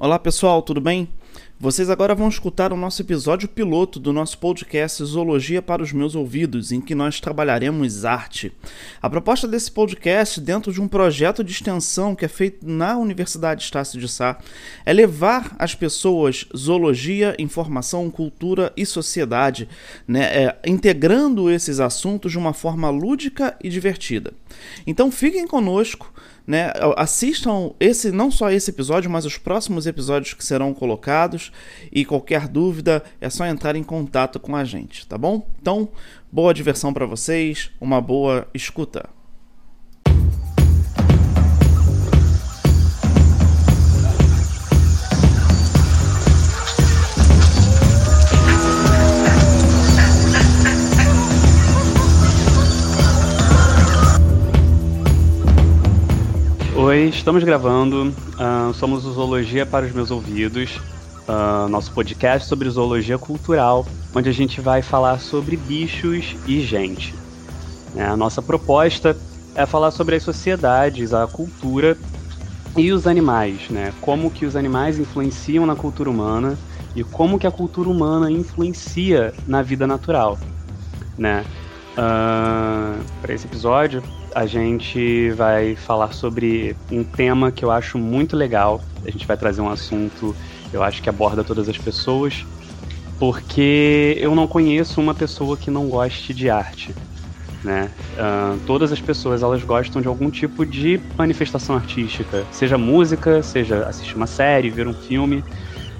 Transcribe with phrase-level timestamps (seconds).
[0.00, 1.08] Olá pessoal, tudo bem?
[1.58, 6.14] Vocês agora vão escutar o nosso episódio piloto do nosso podcast Zoologia para os Meus
[6.14, 8.52] Ouvidos, em que nós trabalharemos arte.
[9.02, 13.64] A proposta desse podcast, dentro de um projeto de extensão que é feito na Universidade
[13.64, 14.38] Estácio de Sá,
[14.86, 19.68] é levar às pessoas zoologia, informação, cultura e sociedade,
[20.06, 24.32] né, é, integrando esses assuntos de uma forma lúdica e divertida.
[24.86, 26.14] Então fiquem conosco
[26.48, 26.72] né?
[26.96, 31.52] Assistam esse não só esse episódio, mas os próximos episódios que serão colocados
[31.92, 35.46] e qualquer dúvida é só entrar em contato com a gente, tá bom?
[35.60, 35.90] Então,
[36.32, 39.17] boa diversão para vocês, uma boa escuta.
[56.80, 58.14] Oi, estamos gravando.
[58.38, 60.76] Uh, somos o Zoologia para os Meus Ouvidos,
[61.26, 67.16] uh, nosso podcast sobre zoologia cultural, onde a gente vai falar sobre bichos e gente.
[67.96, 69.16] É, a nossa proposta
[69.56, 71.98] é falar sobre as sociedades, a cultura
[72.76, 73.92] e os animais, né?
[74.00, 76.56] Como que os animais influenciam na cultura humana
[76.94, 80.38] e como que a cultura humana influencia na vida natural,
[81.18, 81.44] né?
[81.98, 88.36] Uh, Para esse episódio, a gente vai falar sobre um tema que eu acho muito
[88.36, 88.80] legal.
[89.04, 90.34] A gente vai trazer um assunto,
[90.72, 92.46] eu acho que aborda todas as pessoas,
[93.18, 96.94] porque eu não conheço uma pessoa que não goste de arte.
[97.64, 97.90] Né?
[98.16, 103.82] Uh, todas as pessoas elas gostam de algum tipo de manifestação artística, seja música, seja
[103.88, 105.42] assistir uma série, ver um filme.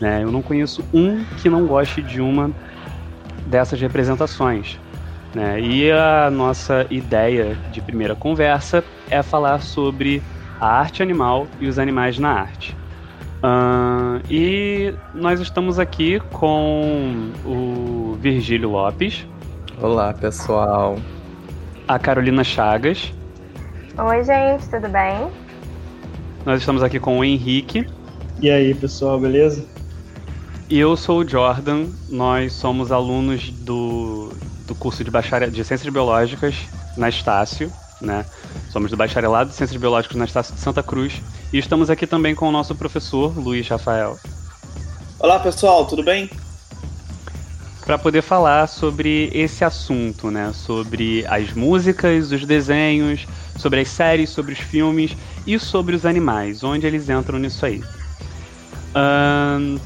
[0.01, 0.23] Né?
[0.23, 2.53] Eu não conheço um que não goste de uma
[3.49, 4.79] dessas representações.
[5.35, 5.61] Né?
[5.61, 10.23] E a nossa ideia de primeira conversa é falar sobre
[10.61, 12.77] a arte animal e os animais na arte.
[13.39, 19.27] Uh, e nós estamos aqui com o Virgílio Lopes.
[19.81, 20.97] Olá, pessoal.
[21.87, 23.13] A Carolina Chagas.
[23.97, 25.29] Oi, gente, tudo bem?
[26.45, 27.87] Nós estamos aqui com o Henrique.
[28.41, 29.65] E aí, pessoal, beleza?
[30.69, 31.87] E eu sou o Jordan.
[32.09, 34.28] Nós somos alunos do
[34.69, 36.55] do curso de bacharel de Ciências Biológicas
[36.97, 38.25] na Estácio, né?
[38.71, 41.21] Somos do bacharelado de Ciências Biológicas na Estácio de Santa Cruz
[41.53, 44.17] e estamos aqui também com o nosso professor Luiz Rafael.
[45.19, 46.31] Olá, pessoal, tudo bem?
[47.85, 50.53] Para poder falar sobre esse assunto, né?
[50.55, 56.63] Sobre as músicas, os desenhos, sobre as séries, sobre os filmes e sobre os animais,
[56.63, 57.83] onde eles entram nisso aí.
[58.95, 59.79] Um,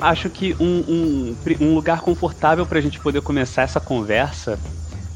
[0.00, 4.58] acho que um, um, um lugar confortável para a gente poder começar essa conversa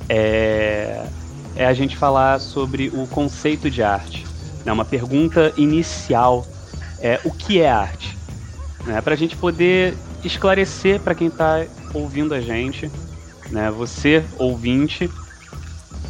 [0.08, 1.04] é,
[1.54, 4.26] é a gente falar sobre o conceito de arte.
[4.64, 4.72] Né?
[4.72, 6.46] Uma pergunta inicial
[7.00, 8.16] é o que é arte?
[8.84, 9.00] Né?
[9.00, 12.90] Para a gente poder esclarecer para quem está ouvindo a gente,
[13.50, 13.70] né?
[13.70, 15.10] você ouvinte,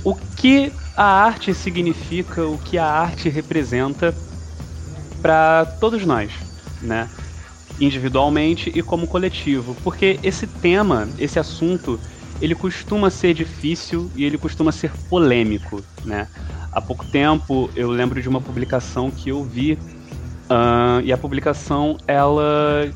[0.04, 4.14] o que a arte significa, o que a arte representa
[5.20, 6.32] para todos nós,
[6.80, 7.08] né?
[7.84, 11.98] Individualmente e como coletivo, porque esse tema, esse assunto,
[12.40, 16.28] ele costuma ser difícil e ele costuma ser polêmico, né?
[16.70, 21.98] Há pouco tempo eu lembro de uma publicação que eu vi uh, e a publicação
[22.06, 22.88] ela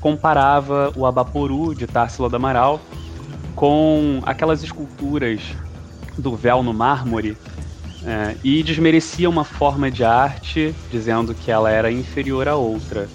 [0.00, 2.80] comparava o Abaporu de Tarsila do Amaral
[3.54, 5.40] com aquelas esculturas
[6.18, 7.36] do véu no mármore
[8.04, 13.08] é, e desmerecia uma forma de arte dizendo que ela era inferior a outra,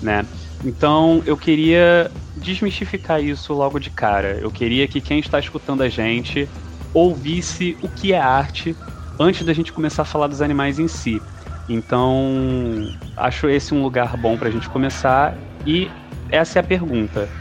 [0.00, 0.24] né?
[0.62, 4.38] Então eu queria desmistificar isso logo de cara.
[4.40, 6.50] Eu queria que quem está escutando a gente
[6.92, 8.78] ouvisse o que é arte
[9.18, 11.26] antes da gente começar a falar dos animais em si.
[11.68, 15.38] Então, acho esse um lugar bom para a gente começar.
[15.64, 15.96] E
[16.28, 17.32] essa é a pergunta: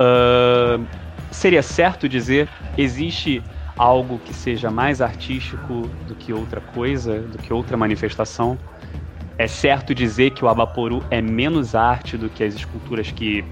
[0.00, 0.88] uh,
[1.30, 7.52] seria certo dizer existe algo que seja mais artístico do que outra coisa, do que
[7.52, 8.60] outra manifestação?
[9.38, 13.44] É certo dizer que o Abaporu é menos arte do que as esculturas que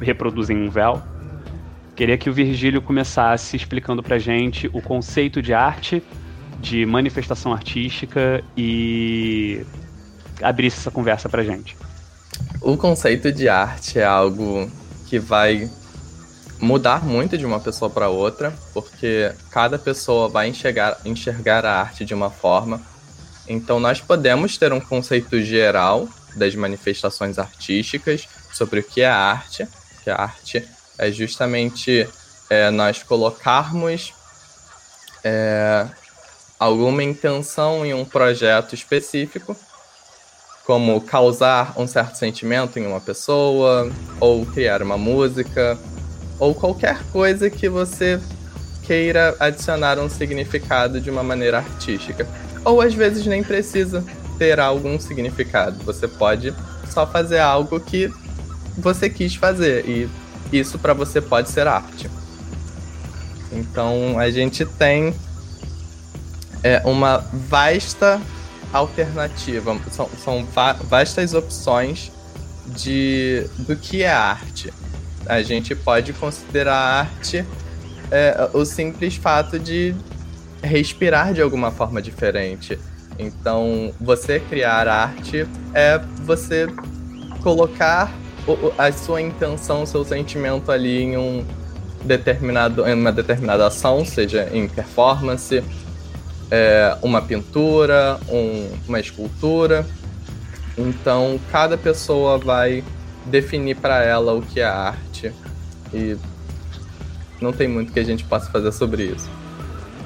[0.00, 1.00] reproduzem um véu?
[1.94, 6.02] Queria que o Virgílio começasse explicando pra gente o conceito de arte,
[6.60, 9.64] de manifestação artística e
[10.42, 11.76] abrisse essa conversa pra gente.
[12.60, 14.68] O conceito de arte é algo
[15.06, 15.70] que vai
[16.60, 22.04] mudar muito de uma pessoa para outra, porque cada pessoa vai enxergar, enxergar a arte
[22.04, 22.80] de uma forma
[23.48, 29.66] então, nós podemos ter um conceito geral das manifestações artísticas sobre o que é arte,
[30.02, 30.66] que a arte
[30.98, 32.08] é justamente
[32.50, 34.12] é, nós colocarmos
[35.22, 35.86] é,
[36.58, 39.56] alguma intenção em um projeto específico
[40.64, 43.88] como causar um certo sentimento em uma pessoa,
[44.18, 45.78] ou criar uma música,
[46.40, 48.20] ou qualquer coisa que você
[48.82, 52.26] queira adicionar um significado de uma maneira artística.
[52.66, 54.04] Ou às vezes nem precisa
[54.36, 55.78] ter algum significado.
[55.84, 56.52] Você pode
[56.90, 58.12] só fazer algo que
[58.76, 60.08] você quis fazer e
[60.52, 62.10] isso para você pode ser arte.
[63.52, 65.14] Então a gente tem
[66.60, 68.20] é, uma vasta
[68.72, 70.44] alternativa, são, são
[70.88, 72.10] vastas opções
[72.66, 74.74] de do que é arte.
[75.24, 77.44] A gente pode considerar arte
[78.10, 79.94] é, o simples fato de
[80.62, 82.78] respirar de alguma forma diferente.
[83.18, 86.66] Então, você criar arte é você
[87.42, 88.12] colocar
[88.78, 91.44] a sua intenção, o seu sentimento ali em um
[92.04, 95.62] determinado, em uma determinada ação, seja em performance,
[96.50, 99.86] é, uma pintura, um, uma escultura.
[100.78, 102.84] Então, cada pessoa vai
[103.24, 105.32] definir para ela o que é arte
[105.92, 106.16] e
[107.40, 109.28] não tem muito que a gente possa fazer sobre isso.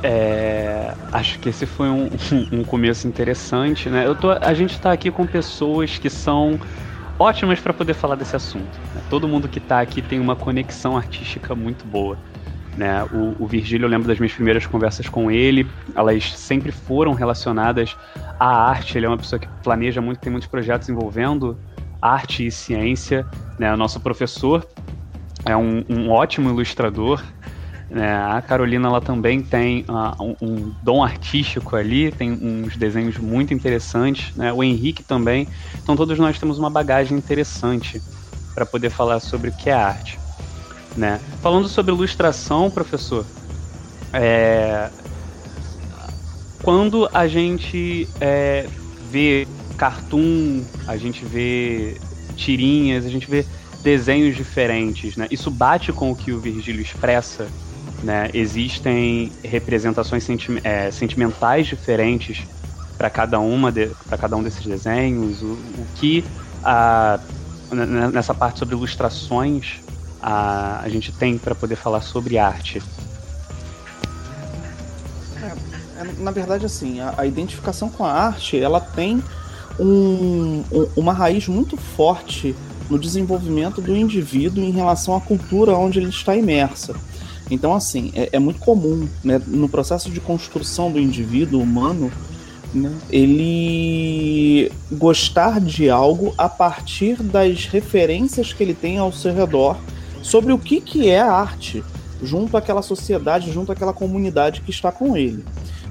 [0.02, 2.08] É, acho que esse foi um,
[2.52, 4.06] um, começo interessante, né?
[4.06, 6.58] Eu tô, a gente está aqui com pessoas que são
[7.18, 8.78] ótimas para poder falar desse assunto.
[8.94, 9.02] Né?
[9.10, 12.16] Todo mundo que está aqui tem uma conexão artística muito boa.
[12.76, 13.04] Né?
[13.12, 17.94] O, o Virgílio, eu lembro das minhas primeiras conversas com ele, elas sempre foram relacionadas
[18.38, 18.96] à arte.
[18.96, 21.58] Ele é uma pessoa que planeja muito, tem muitos projetos envolvendo
[22.00, 23.26] arte e ciência.
[23.58, 23.72] Né?
[23.72, 24.66] O nosso professor
[25.44, 27.22] é um, um ótimo ilustrador.
[27.90, 28.14] Né?
[28.14, 33.52] A Carolina ela também tem uh, um, um, dom artístico ali, tem uns desenhos muito
[33.52, 34.34] interessantes.
[34.36, 34.52] Né?
[34.52, 35.48] O Henrique também.
[35.82, 38.00] Então todos nós temos uma bagagem interessante
[38.54, 40.18] para poder falar sobre o que é arte.
[40.96, 41.20] Né?
[41.42, 43.26] Falando sobre ilustração, professor,
[44.12, 44.88] é...
[46.62, 48.68] quando a gente é,
[49.10, 51.96] vê cartoon, a gente vê
[52.36, 53.44] tirinhas, a gente vê
[53.82, 55.26] desenhos diferentes, né?
[55.30, 57.48] Isso bate com o que o Virgílio expressa
[58.02, 58.30] né?
[58.32, 62.46] Existem representações senti é, sentimentais diferentes
[62.96, 63.72] para cada uma
[64.08, 65.42] para cada um desses desenhos.
[65.42, 66.24] O, o que
[66.64, 67.18] a,
[68.12, 69.80] nessa parte sobre ilustrações
[70.22, 72.82] a, a gente tem para poder falar sobre arte?
[75.42, 75.46] É,
[76.00, 79.22] é, na verdade, assim, a, a, identificação com a arte ela tem
[79.78, 82.54] um, um, uma raiz muito forte
[82.88, 86.94] no desenvolvimento do indivíduo em relação à cultura onde ele está imersa.
[87.50, 92.10] Então, assim, é, é muito comum né, no processo de construção do indivíduo humano
[92.72, 99.76] né, ele gostar de algo a partir das referências que ele tem ao seu redor
[100.22, 101.82] sobre o que, que é a arte
[102.22, 105.44] junto àquela sociedade, junto àquela comunidade que está com ele.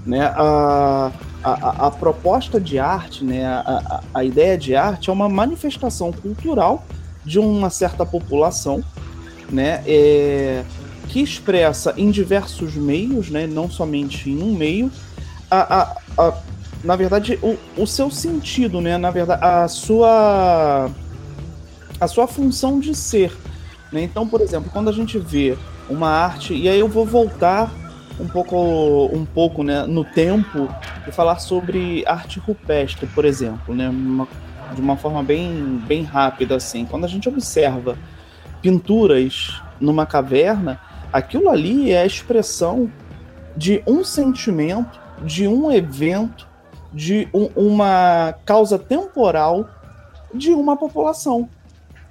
[0.06, 0.22] Né?
[0.36, 1.12] A,
[1.44, 3.46] a, a proposta de arte, né?
[3.46, 6.86] A, a, ideia de arte é uma manifestação cultural
[7.26, 8.84] de uma certa população,
[9.50, 9.84] né?
[9.86, 10.64] É,
[11.10, 14.92] que expressa em diversos meios, né, não somente em um meio,
[15.50, 16.34] a, a, a
[16.84, 20.90] na verdade, o, o seu sentido, né, na verdade, a sua,
[22.00, 23.36] a sua função de ser.
[23.92, 24.04] Né?
[24.04, 25.58] Então, por exemplo, quando a gente vê
[25.90, 27.70] uma arte, e aí eu vou voltar
[28.20, 30.70] um pouco, um pouco né, no tempo
[31.08, 34.28] e falar sobre arte rupestre, por exemplo, né, uma,
[34.74, 36.86] de uma forma bem, bem rápida assim.
[36.86, 37.98] Quando a gente observa
[38.62, 40.80] pinturas numa caverna,
[41.12, 42.92] aquilo ali é a expressão
[43.56, 46.48] de um sentimento, de um evento,
[46.94, 49.70] de um, uma causa temporal
[50.34, 51.50] de uma população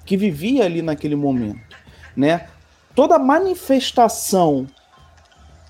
[0.05, 1.77] que vivia ali naquele momento,
[2.15, 2.47] né?
[2.95, 4.67] Toda manifestação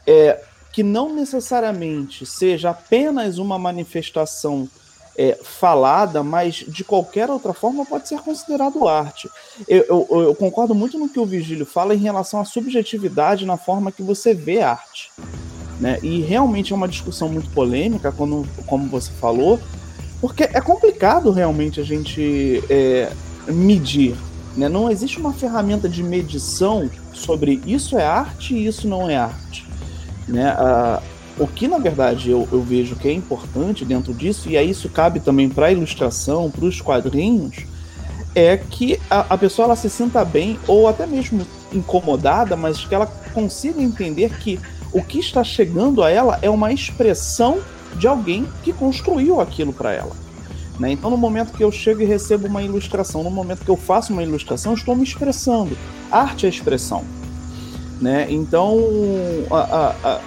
[0.08, 4.68] é, que não necessariamente seja apenas uma manifestação
[5.20, 9.30] é, falada, mas de qualquer outra forma pode ser considerado arte.
[9.68, 13.58] Eu, eu, eu, concordo muito no que o Vigílio fala em relação à subjetividade na
[13.58, 15.12] forma que você vê arte.
[15.78, 16.00] Né?
[16.02, 19.60] E realmente é uma discussão muito polêmica, quando, como você falou,
[20.22, 23.12] porque é complicado realmente a gente é,
[23.46, 24.16] medir.
[24.56, 24.70] Né?
[24.70, 29.68] Não existe uma ferramenta de medição sobre isso é arte e isso não é arte.
[30.30, 30.48] Né?
[30.48, 31.04] A,
[31.40, 34.90] o que, na verdade, eu, eu vejo que é importante dentro disso, e aí isso
[34.90, 37.66] cabe também para a ilustração, para os quadrinhos,
[38.36, 42.94] é que a, a, pessoa ela se sinta bem, ou até mesmo incomodada, mas que
[42.94, 44.60] ela consiga entender que
[44.92, 47.60] o que está chegando a ela é uma expressão
[47.96, 50.16] de alguém que construiu aquilo para ela.
[50.80, 50.92] Né?
[50.92, 54.14] Então, no momento que eu chego e recebo uma ilustração, no momento que eu faço
[54.14, 55.78] uma ilustração, estou me expressando.
[56.12, 57.04] Arte é expressão.
[58.00, 58.28] Né?
[58.30, 58.78] Então,
[59.52, 60.22] a, a,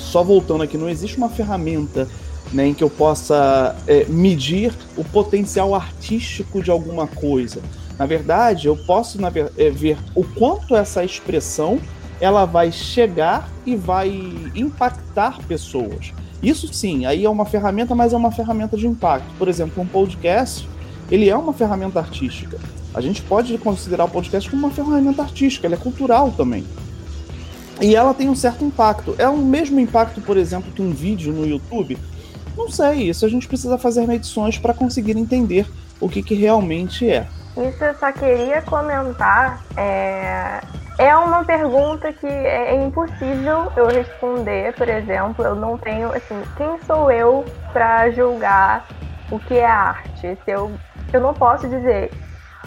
[0.00, 2.08] só voltando aqui, não existe uma ferramenta
[2.52, 7.60] né, em que eu possa é, medir o potencial artístico de alguma coisa.
[7.98, 11.78] Na verdade, eu posso na, é, ver o quanto essa expressão
[12.20, 14.10] ela vai chegar e vai
[14.54, 16.12] impactar pessoas.
[16.42, 19.26] Isso sim, aí é uma ferramenta, mas é uma ferramenta de impacto.
[19.38, 20.68] Por exemplo, um podcast,
[21.10, 22.58] ele é uma ferramenta artística.
[22.92, 26.64] A gente pode considerar o podcast como uma ferramenta artística, ele é cultural também.
[27.80, 29.14] E ela tem um certo impacto.
[29.18, 31.98] É o mesmo impacto, por exemplo, que um vídeo no YouTube?
[32.56, 35.66] Não sei, isso a gente precisa fazer medições para conseguir entender
[35.98, 37.26] o que, que realmente é.
[37.56, 39.64] Isso eu só queria comentar.
[39.76, 40.60] É,
[40.98, 45.44] é uma pergunta que é, é impossível eu responder, por exemplo.
[45.44, 48.86] Eu não tenho, assim, quem sou eu para julgar
[49.30, 50.36] o que é arte?
[50.44, 50.70] Se eu,
[51.12, 52.10] eu não posso dizer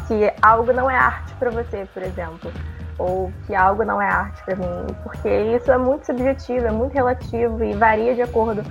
[0.08, 2.52] que algo não é arte para você, por exemplo
[2.98, 6.94] ou que algo não é arte para mim, porque isso é muito subjetivo, é muito
[6.94, 8.64] relativo e varia de acordo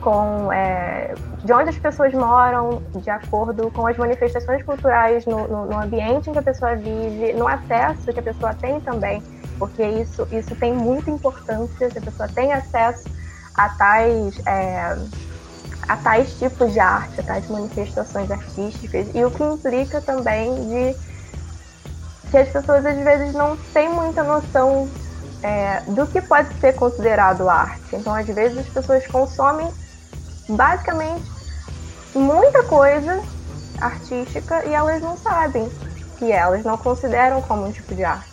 [0.00, 5.66] com é, de onde as pessoas moram, de acordo com as manifestações culturais no, no,
[5.66, 9.22] no, ambiente em que a pessoa vive, no acesso que a pessoa tem também,
[9.58, 13.08] porque isso, isso tem muita importância, se a pessoa tem acesso
[13.54, 14.96] a tais, é,
[15.88, 21.07] a tais tipos de arte, a tais manifestações artísticas, e o que implica também de
[22.30, 24.88] que as pessoas às vezes não têm muita noção
[25.42, 27.94] é, do que pode ser considerado arte.
[27.94, 29.68] Então, às vezes, as pessoas consomem
[30.48, 31.24] basicamente
[32.14, 33.22] muita coisa
[33.80, 35.68] artística e elas não sabem
[36.18, 38.28] que elas não consideram como um tipo de arte.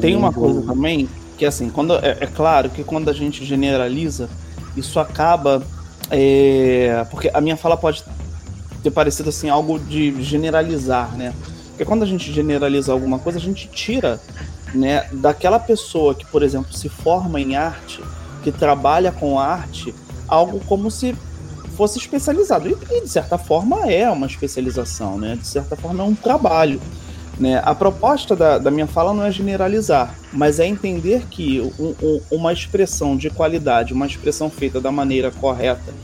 [0.00, 4.28] Tem uma coisa também que assim, quando é, é claro que quando a gente generaliza,
[4.76, 5.62] isso acaba
[6.10, 8.04] é, porque a minha fala pode
[8.82, 11.32] ter parecido assim algo de generalizar, né?
[11.78, 14.20] Porque quando a gente generaliza alguma coisa, a gente tira
[14.74, 18.02] né, daquela pessoa que, por exemplo, se forma em arte,
[18.42, 19.94] que trabalha com arte,
[20.26, 21.14] algo como se
[21.76, 22.68] fosse especializado.
[22.68, 25.36] E, e, de certa forma é uma especialização, né?
[25.36, 26.82] De certa forma é um trabalho.
[27.38, 27.62] Né?
[27.64, 32.20] A proposta da, da minha fala não é generalizar, mas é entender que um, um,
[32.32, 35.94] uma expressão de qualidade, uma expressão feita da maneira correta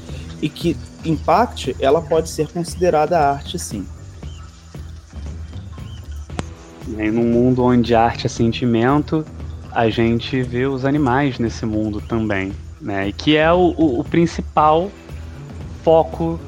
[0.41, 3.85] e que impacte, ela pode ser considerada arte sim.
[6.89, 9.25] Em num mundo onde arte é sentimento,
[9.73, 13.09] a gente vê os animais nesse mundo também, né?
[13.09, 14.91] E que é o, o, o principal
[15.83, 16.39] foco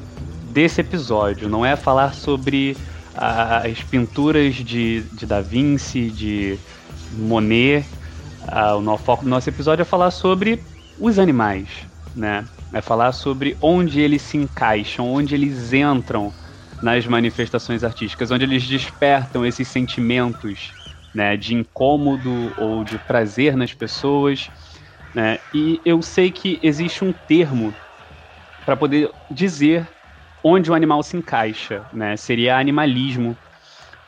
[0.51, 1.49] desse episódio.
[1.49, 2.77] Não é falar sobre
[3.15, 6.59] as pinturas de, de Da Vinci, de
[7.13, 7.83] Monet.
[8.77, 10.63] o foco do nosso episódio é falar sobre
[10.99, 11.67] os animais,
[12.15, 12.45] né?
[12.71, 16.31] É falar sobre onde eles se encaixam, onde eles entram
[16.81, 20.73] nas manifestações artísticas, onde eles despertam esses sentimentos
[21.13, 24.49] né, de incômodo ou de prazer nas pessoas.
[25.13, 25.39] Né?
[25.53, 27.73] E eu sei que existe um termo
[28.65, 29.87] para poder dizer
[30.43, 32.15] onde o animal se encaixa, né?
[32.15, 33.35] seria animalismo.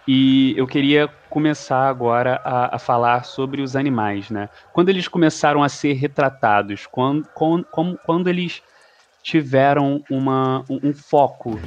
[0.08, 4.50] E eu queria começar agora a, a, falar sobre os animais, né?
[4.74, 8.64] Quando eles começaram a ser retratados, quando, quando, quando eles
[9.24, 11.60] tiveram uma, um, um foco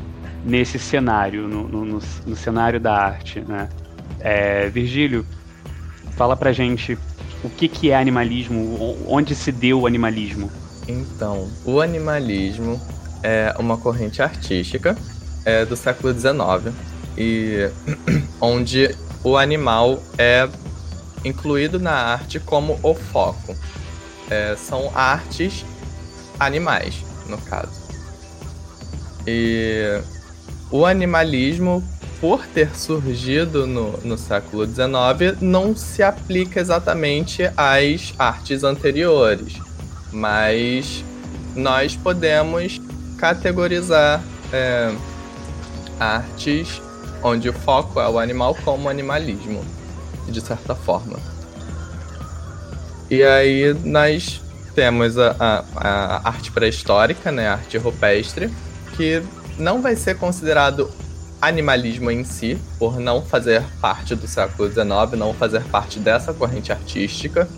[0.44, 3.68] nesse cenário, no, no, no, no cenário da arte, né?
[4.20, 5.26] É, Virgílio,
[6.16, 6.98] fala pra gente
[7.42, 10.50] o que, que é animalismo, onde se deu o animalismo.
[10.88, 12.80] Então, o animalismo
[13.22, 14.96] é uma corrente artística
[15.44, 16.74] é, do século XIX
[17.16, 17.68] e
[18.40, 20.48] onde o animal é
[21.24, 23.56] incluído na arte como o foco.
[24.30, 25.64] É, são artes
[26.38, 27.80] animais no caso.
[29.26, 30.00] E
[30.70, 31.82] o animalismo,
[32.20, 39.54] por ter surgido no, no século XIX, não se aplica exatamente às artes anteriores,
[40.12, 41.04] mas
[41.54, 42.80] nós podemos
[43.18, 44.92] categorizar é,
[45.98, 46.80] artes
[47.22, 49.64] onde o foco é o animal como animalismo,
[50.28, 51.18] de certa forma.
[53.08, 54.41] E aí nós
[54.74, 58.50] temos a, a, a arte pré-histórica, né, a arte rupestre,
[58.96, 59.22] que
[59.58, 60.90] não vai ser considerado
[61.40, 66.70] animalismo em si, por não fazer parte do século XIX, não fazer parte dessa corrente
[66.70, 67.48] artística,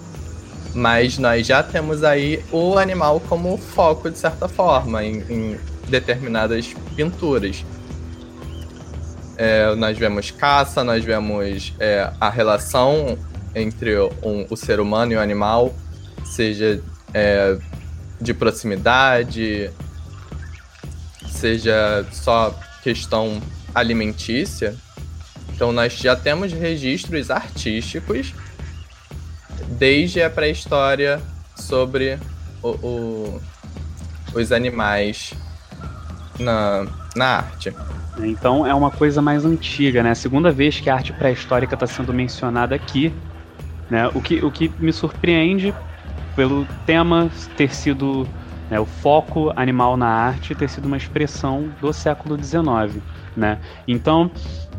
[0.75, 6.75] mas nós já temos aí o animal como foco, de certa forma, em, em determinadas
[6.97, 7.65] pinturas.
[9.37, 13.19] É, nós vemos caça, nós vemos é, a relação
[13.55, 15.75] entre um, o ser humano e o animal,
[16.25, 16.83] seja
[17.15, 17.57] é,
[18.21, 19.71] de proximidade,
[21.29, 23.41] seja só questão
[23.75, 24.75] alimentícia.
[25.55, 28.35] Então nós já temos registros artísticos
[29.79, 31.21] desde a pré-história
[31.55, 32.19] sobre
[32.63, 33.43] o, o,
[34.35, 35.33] os animais
[36.39, 37.73] na, na arte.
[38.19, 40.11] Então é uma coisa mais antiga, né?
[40.11, 43.13] A segunda vez que a arte pré-histórica está sendo mencionada aqui,
[43.91, 44.09] né?
[44.15, 45.75] O que, o que me surpreende
[46.35, 48.27] pelo tema ter sido
[48.71, 53.03] né, o foco animal na arte ter sido uma expressão do século XIX,
[53.37, 53.59] né?
[53.87, 54.31] Então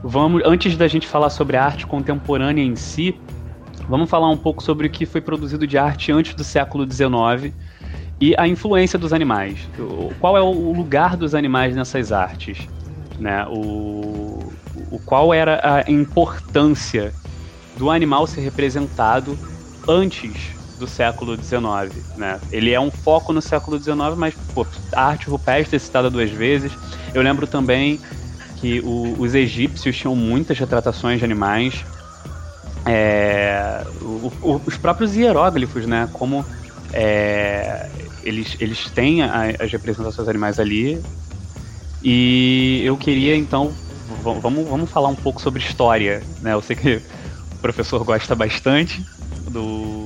[0.04, 3.20] vamos, antes da gente falar sobre a arte contemporânea em si,
[3.88, 7.54] vamos falar um pouco sobre o que foi produzido de arte antes do século XIX
[8.20, 9.68] e a influência dos animais.
[10.20, 12.68] Qual é o lugar dos animais nessas artes?
[13.20, 13.46] Né?
[13.48, 14.52] O,
[14.92, 17.14] o qual era a importância
[17.78, 19.38] do animal ser representado
[19.88, 22.40] antes do século XIX, né?
[22.52, 26.30] Ele é um foco no século XIX, mas pô, a arte rupestre é citada duas
[26.30, 26.72] vezes.
[27.14, 28.00] Eu lembro também
[28.58, 31.86] que o, os egípcios tinham muitas retratações de animais.
[32.86, 36.10] É, o, o, os próprios hieróglifos, né?
[36.14, 36.46] Como
[36.94, 37.90] é,
[38.24, 41.02] eles, eles têm a, as representações animais ali.
[42.04, 43.74] E eu queria então.
[44.22, 46.54] Vamos, vamos falar um pouco sobre história, né?
[46.54, 47.02] Eu sei que
[47.54, 49.04] o professor gosta bastante
[49.50, 50.05] do,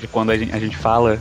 [0.00, 1.18] de, quando a gente, a gente, fala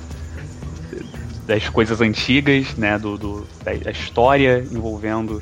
[1.46, 2.98] das coisas antigas, né?
[2.98, 5.41] Do, do da história envolvendo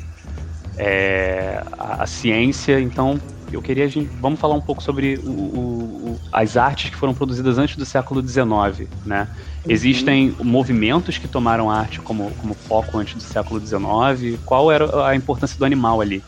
[0.78, 2.80] é, a, a, ciência.
[2.80, 3.20] Então,
[3.52, 3.88] eu queria.
[3.88, 7.76] Gente, vamos falar um pouco sobre o, o, o, as artes que foram produzidas antes
[7.76, 9.28] do século XIX, né?
[9.68, 14.40] Existem movimentos que tomaram arte como, como foco antes do século XIX?
[14.46, 16.24] Qual era a importância do animal ali?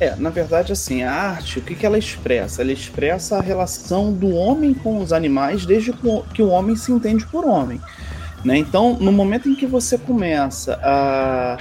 [0.00, 2.62] É, na verdade, assim, a arte, o que, que ela expressa?
[2.62, 7.24] Ela expressa a relação do homem com os animais desde que o homem se entende
[7.26, 7.80] por homem.
[8.44, 8.58] Né?
[8.58, 11.56] Então, no momento em que você começa a,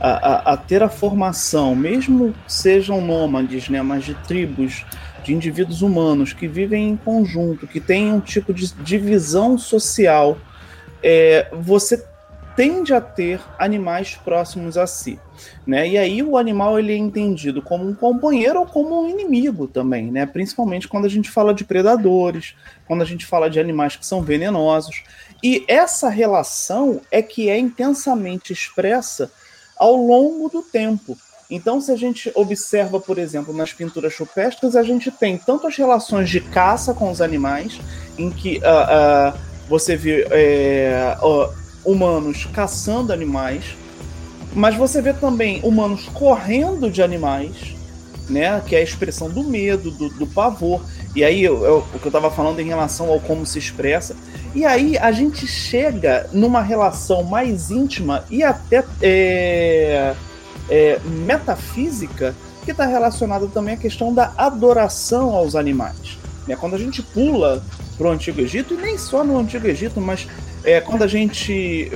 [0.00, 4.84] a, a, ter a formação, mesmo sejam nômades, né, mas de tribos
[5.22, 10.38] de indivíduos humanos que vivem em conjunto, que têm um tipo de divisão social,
[11.02, 12.02] é, você
[12.56, 15.18] tende a ter animais próximos a si.
[15.66, 15.88] Né?
[15.88, 20.10] E aí o animal ele é entendido como um companheiro ou como um inimigo também,
[20.10, 20.26] né?
[20.26, 22.54] principalmente quando a gente fala de predadores,
[22.86, 25.02] quando a gente fala de animais que são venenosos.
[25.42, 29.30] E essa relação é que é intensamente expressa
[29.76, 31.16] ao longo do tempo.
[31.50, 35.76] Então, se a gente observa, por exemplo, nas pinturas rupestres, a gente tem tanto as
[35.76, 37.80] relações de caça com os animais,
[38.16, 43.76] em que uh, uh, você vê uh, humanos caçando animais,
[44.54, 47.74] mas você vê também humanos correndo de animais,
[48.28, 48.60] né?
[48.66, 50.82] Que é a expressão do medo, do, do pavor.
[51.14, 54.16] E aí, eu, eu, o que eu estava falando em relação ao como se expressa.
[54.54, 58.84] E aí, a gente chega numa relação mais íntima e até.
[59.00, 60.14] É
[60.70, 66.18] é, metafísica que está relacionada também à questão da adoração aos animais.
[66.46, 66.56] Né?
[66.56, 67.62] Quando a gente pula
[67.98, 70.28] para o Antigo Egito, e nem só no Antigo Egito, mas
[70.64, 71.90] é, quando a gente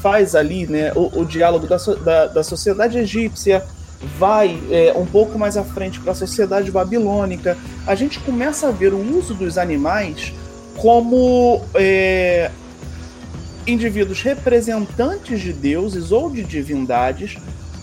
[0.00, 3.64] faz ali né, o, o diálogo da, da, da, sociedade egípcia,
[4.18, 8.70] vai é, um pouco mais à frente para a sociedade babilônica, a gente começa a
[8.70, 10.32] ver o uso dos animais
[10.76, 12.50] como é,
[13.66, 17.36] indivíduos representantes de deuses ou de divindades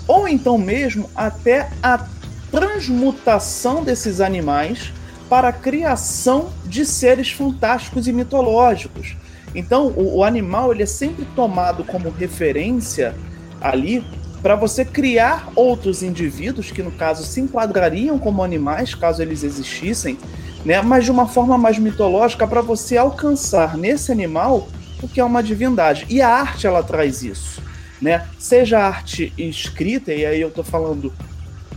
[0.07, 2.05] ou então mesmo até a
[2.51, 4.91] transmutação desses animais
[5.29, 9.15] para a criação de seres fantásticos e mitológicos.
[9.53, 13.15] Então, o, o animal ele é sempre tomado como referência
[13.59, 14.03] ali
[14.41, 20.17] para você criar outros indivíduos que no caso se enquadrariam como animais caso eles existissem,
[20.65, 20.81] né?
[20.81, 24.67] Mas de uma forma mais mitológica para você alcançar nesse animal
[25.01, 26.05] o que é uma divindade.
[26.09, 27.61] E a arte ela traz isso
[28.01, 28.27] né?
[28.39, 31.13] Seja arte escrita, e aí eu estou falando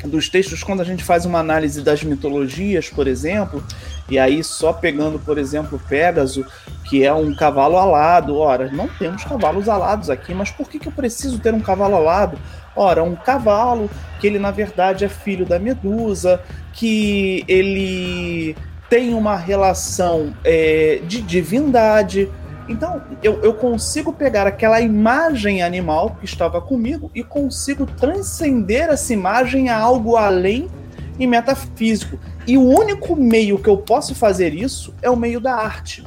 [0.04, 3.62] dos textos quando a gente faz uma análise das mitologias, por exemplo,
[4.08, 6.44] e aí só pegando, por exemplo, Pégaso,
[6.84, 8.36] que é um cavalo alado.
[8.36, 11.96] Ora, não temos cavalos alados aqui, mas por que, que eu preciso ter um cavalo
[11.96, 12.38] alado?
[12.76, 13.88] Ora, um cavalo
[14.20, 16.40] que ele na verdade é filho da Medusa,
[16.72, 18.56] que ele
[18.90, 22.30] tem uma relação é, de divindade,
[22.68, 29.12] então, eu, eu consigo pegar aquela imagem animal que estava comigo e consigo transcender essa
[29.12, 30.68] imagem a algo além
[31.18, 32.18] e metafísico.
[32.46, 36.04] E o único meio que eu posso fazer isso é o meio da arte.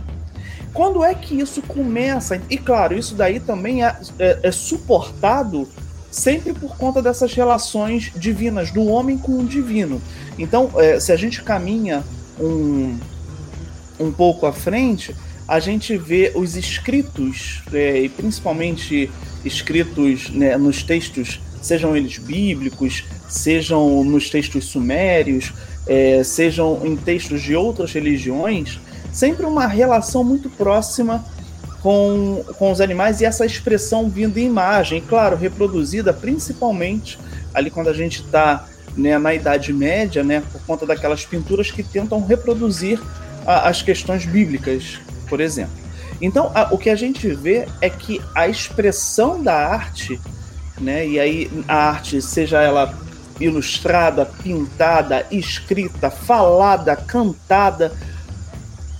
[0.74, 2.40] Quando é que isso começa?
[2.50, 5.68] E claro, isso daí também é, é, é suportado
[6.12, 10.02] sempre por conta dessas relações divinas, do homem com o divino.
[10.38, 12.04] Então, é, se a gente caminha
[12.40, 12.98] um,
[14.00, 15.16] um pouco à frente,
[15.48, 19.10] a gente vê os escritos, é, e principalmente
[19.46, 25.54] escritos né, nos textos, sejam eles bíblicos, sejam nos textos sumérios,
[25.86, 28.80] é, sejam em textos de outras religiões,
[29.12, 31.26] sempre uma relação muito próxima
[31.82, 37.18] com, com os animais e essa expressão vindo em imagem, claro, reproduzida principalmente
[37.54, 41.84] ali quando a gente está né, na Idade Média, né, por conta daquelas pinturas que
[41.84, 43.00] tentam reproduzir
[43.46, 45.74] a, as questões bíblicas, por exemplo.
[46.22, 50.20] Então, a, o que a gente vê é que a expressão da arte,
[50.80, 52.94] né, e aí a arte, seja ela
[53.40, 57.92] ilustrada, pintada, escrita, falada, cantada,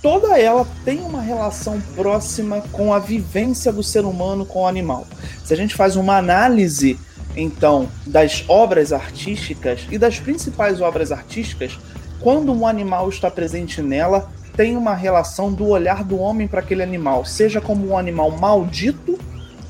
[0.02, 5.06] toda ela tem uma relação próxima com a vivência do ser humano com o animal.
[5.44, 6.98] Se a gente faz uma análise,
[7.36, 11.78] então, das obras artísticas e das principais obras artísticas,
[12.20, 16.82] quando um animal está presente nela, tem uma relação do olhar do homem para aquele
[16.82, 19.16] animal, seja como um animal maldito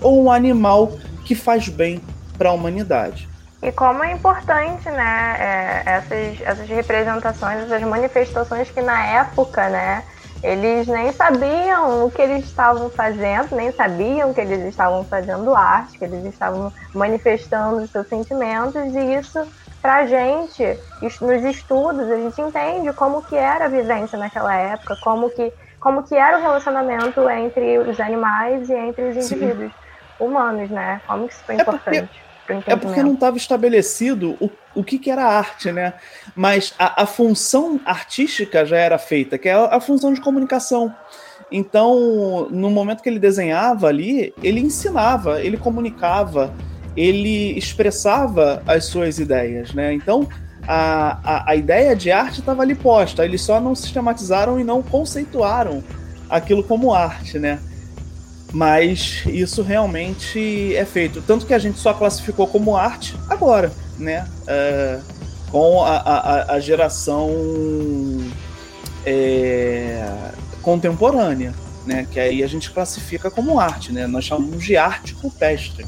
[0.01, 0.92] ou um animal
[1.29, 2.01] que faz bem
[2.38, 3.29] para a humanidade.
[3.62, 10.05] E como é importante, né, é, essas, essas representações, essas manifestações que na época, né,
[10.43, 15.99] eles nem sabiam o que eles estavam fazendo, nem sabiam que eles estavam fazendo arte,
[15.99, 19.47] que eles estavam manifestando os seus sentimentos, e isso,
[19.83, 20.79] pra gente,
[21.21, 26.05] nos estudos, a gente entende como que era a vivência naquela época, como que, como
[26.05, 29.88] que era o relacionamento entre os animais e entre os indivíduos Sim.
[30.18, 31.00] Humanos, né?
[31.07, 32.28] Como que isso foi é importante.
[32.46, 35.92] Porque é porque não estava estabelecido o, o que, que era arte, né?
[36.35, 40.94] Mas a, a, função artística já era feita, que é a, a função de comunicação.
[41.52, 46.54] Então, no momento que ele desenhava ali, ele ensinava, ele comunicava,
[46.96, 49.92] ele expressava as suas ideias, né?
[49.92, 50.26] Então,
[50.66, 54.83] a, a, a ideia de arte estava ali posta, eles só não sistematizaram e não
[54.83, 55.83] conceituaram
[56.28, 57.59] aquilo como arte, né?
[58.53, 61.23] Mas isso realmente é feito.
[61.23, 64.27] Tanto que a gente só classificou como arte agora, né?
[64.47, 64.99] É,
[65.51, 67.31] com a, a, a geração
[69.05, 70.31] é,
[70.63, 71.55] contemporânea,
[71.87, 72.07] né?
[72.11, 74.07] Que aí a gente classifica como arte, né?
[74.07, 75.85] Nós chamamos de arte rupestre.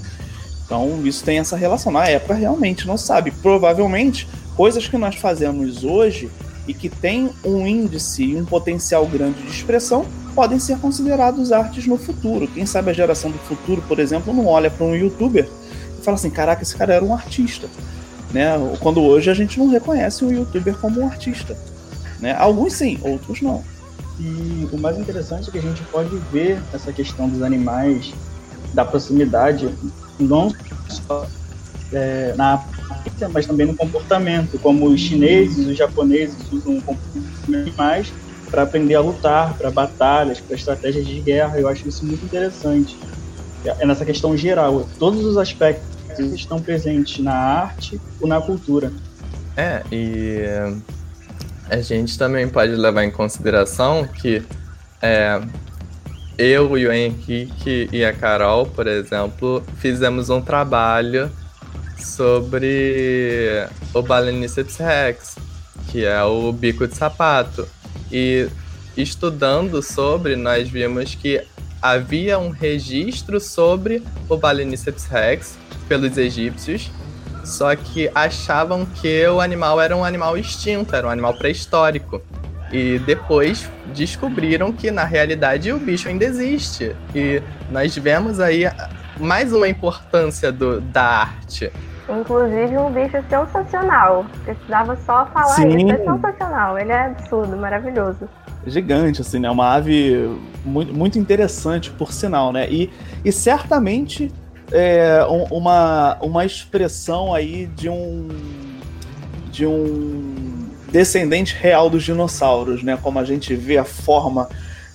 [0.64, 1.90] Então isso tem essa relação.
[1.90, 3.31] Na época realmente não sabe.
[3.31, 6.31] Provavelmente coisas que nós fazemos hoje
[6.70, 10.06] e que tem um índice e um potencial grande de expressão
[10.37, 12.46] podem ser considerados artes no futuro.
[12.46, 15.48] Quem sabe a geração do futuro, por exemplo, não olha para um youtuber
[15.98, 17.68] e fala assim: caraca, esse cara era um artista.
[18.33, 18.52] Né?
[18.78, 21.59] Quando hoje a gente não reconhece um youtuber como um artista.
[22.20, 22.37] Né?
[22.37, 23.64] Alguns sim, outros não.
[24.20, 28.14] E o mais interessante é que a gente pode ver essa questão dos animais,
[28.72, 29.74] da proximidade,
[30.20, 30.54] não
[30.88, 31.26] só
[31.92, 36.83] é, na aparência, mas também no comportamento, como os chineses, os japoneses usam
[37.48, 38.12] animais
[38.50, 41.59] para aprender a lutar, para batalhas, para estratégias de guerra.
[41.59, 42.98] Eu acho isso muito interessante.
[43.64, 48.92] É nessa questão geral, todos os aspectos estão presentes na arte ou na cultura.
[49.57, 50.44] É, e
[51.68, 54.42] a gente também pode levar em consideração que
[55.03, 55.40] é,
[56.37, 61.31] eu e o Henrique e a Carol, por exemplo, fizemos um trabalho
[62.04, 65.36] sobre o Baleniceps rex,
[65.88, 67.66] que é o bico de sapato.
[68.10, 68.48] E
[68.96, 71.42] estudando sobre, nós vimos que
[71.80, 75.56] havia um registro sobre o Baleniceps rex
[75.88, 76.90] pelos egípcios,
[77.44, 82.22] só que achavam que o animal era um animal extinto, era um animal pré-histórico.
[82.72, 86.94] E depois descobriram que na realidade o bicho ainda existe.
[87.12, 88.64] E nós vemos aí
[89.18, 91.72] mais uma importância do, da arte.
[92.18, 94.27] Inclusive um bicho sensacional.
[94.44, 95.68] Precisava só falar Sim.
[95.77, 95.92] isso.
[95.92, 96.79] É sensacional.
[96.79, 98.29] Ele é absurdo, maravilhoso.
[98.66, 99.51] Gigante, assim, né?
[99.51, 102.70] Uma ave muito, muito interessante, por sinal, né?
[102.70, 102.90] E,
[103.25, 104.31] e certamente
[104.73, 108.29] é, uma, uma expressão aí de um
[109.51, 112.99] de um descendente real dos dinossauros, né?
[113.03, 114.49] Como a gente vê a forma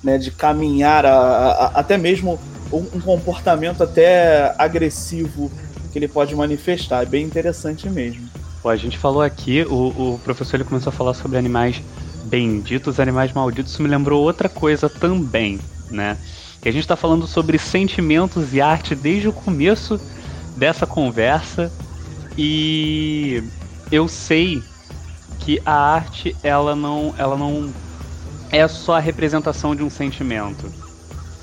[0.04, 2.40] né, de caminhar, a, a, até mesmo
[2.72, 5.52] um, um comportamento até agressivo
[5.96, 7.04] que ele pode manifestar.
[7.04, 8.28] É bem interessante mesmo.
[8.62, 11.82] Pô, a gente falou aqui, o, o professor ele começou a falar sobre animais
[12.26, 13.72] benditos, animais malditos.
[13.72, 15.58] Isso me lembrou outra coisa também,
[15.90, 16.18] né?
[16.62, 19.98] Que a gente está falando sobre sentimentos e arte desde o começo
[20.58, 21.72] dessa conversa.
[22.38, 23.42] E
[23.90, 24.62] eu sei
[25.40, 27.74] que a arte ela não, ela não
[28.52, 30.70] é só a representação de um sentimento,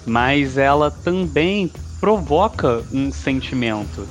[0.05, 4.07] mas ela também provoca um sentimento.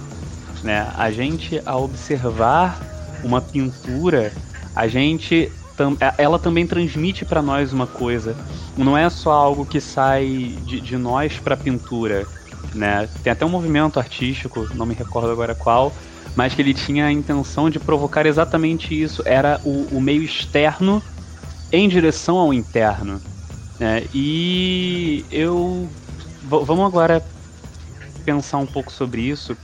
[0.64, 0.92] Né?
[0.96, 2.80] A gente, ao observar
[3.24, 4.32] uma pintura,
[4.76, 5.52] a gente
[6.00, 8.36] é, ela também transmite para nós uma coisa.
[8.78, 12.28] Não é só algo que sai de, de nós para a pintura,
[12.74, 13.10] né?
[13.24, 15.92] Tem até um movimento artístico, não me recordo agora qual,
[16.36, 19.24] mas que ele tinha a intenção de provocar exatamente isso.
[19.26, 21.02] Era o, o meio externo
[21.72, 23.22] em direção ao interno.
[23.80, 24.04] Né?
[24.14, 25.90] E eu
[26.44, 27.24] vamos agora
[28.26, 29.58] pensar um pouco sobre isso,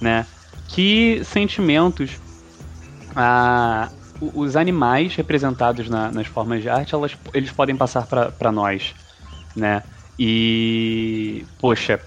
[0.00, 0.26] né?
[0.68, 2.18] Que sentimentos
[3.14, 3.88] ah,
[4.20, 8.94] os animais representados na, nas formas de arte, elas, eles podem passar para nós,
[9.56, 9.82] né?
[10.18, 12.00] E, poxa,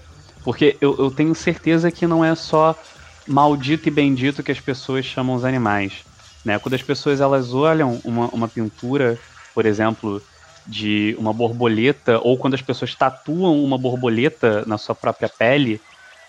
[0.44, 2.78] porque eu, eu tenho certeza que não é só
[3.26, 6.04] maldito e bendito que as pessoas chamam os animais,
[6.44, 6.58] né?
[6.58, 9.18] Quando as pessoas elas olham uma, uma pintura,
[9.54, 10.22] por exemplo,
[10.66, 15.80] de uma borboleta, ou quando as pessoas tatuam uma borboleta na sua própria pele,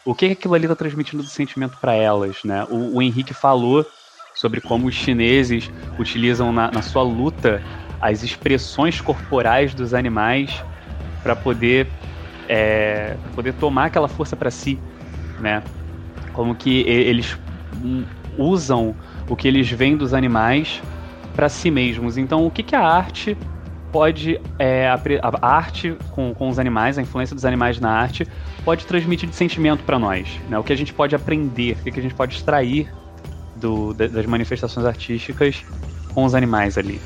[0.05, 2.63] o que, que aquilo ali está transmitindo de sentimento para elas, né?
[2.69, 3.85] O, o, Henrique falou
[4.35, 7.61] sobre como os chineses utilizam na, na sua luta
[7.99, 10.63] as expressões corporais dos animais
[11.23, 11.87] para poder
[12.47, 14.79] é, poder tomar aquela força para si,
[15.39, 15.63] né?
[16.33, 17.35] Como que eles
[18.37, 18.95] usam
[19.27, 20.81] o que eles veem dos animais
[21.35, 22.17] para si mesmos.
[22.17, 23.35] Então, o que, que a arte
[23.95, 24.41] pode.
[24.59, 28.27] É, a, a, arte com, com os animais, a influência dos animais na arte,
[28.65, 30.27] pode transmitir de sentimento para nós.
[30.49, 30.59] Né?
[30.59, 32.93] O que a gente pode aprender, o que, a gente pode extrair
[33.55, 35.63] do, das manifestações artísticas
[36.13, 36.99] com os animais ali.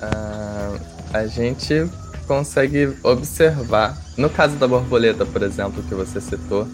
[0.00, 0.80] Uh,
[1.12, 1.90] a gente
[2.28, 6.68] consegue observar, no caso da borboleta, por exemplo, que você citou,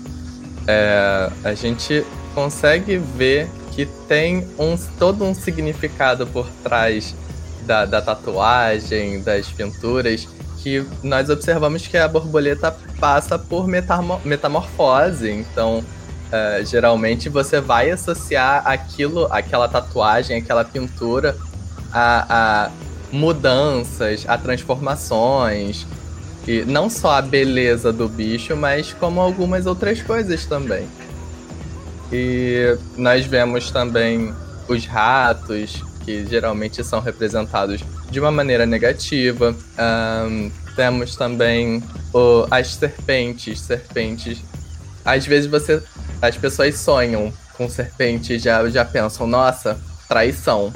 [0.66, 7.14] é, a gente consegue ver que tem um, todo um significado por trás
[7.64, 13.68] da, da tatuagem, das pinturas, que nós observamos que a borboleta passa por
[14.24, 15.30] metamorfose.
[15.30, 21.36] Então, uh, geralmente você vai associar aquilo, aquela tatuagem, aquela pintura
[21.92, 22.70] a, a
[23.12, 25.86] mudanças, a transformações.
[26.48, 30.88] E não só a beleza do bicho, mas como algumas outras coisas também.
[32.12, 34.32] E nós vemos também
[34.66, 39.54] os ratos, que geralmente são representados de uma maneira negativa.
[40.26, 43.60] Um, temos também o, as serpentes.
[43.60, 44.38] Serpentes.
[45.04, 45.82] Às vezes você.
[46.20, 50.72] As pessoas sonham com serpente e já, já pensam, nossa, traição.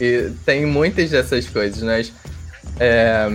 [0.00, 1.82] E tem muitas dessas coisas.
[1.82, 2.12] Nós,
[2.80, 3.26] é,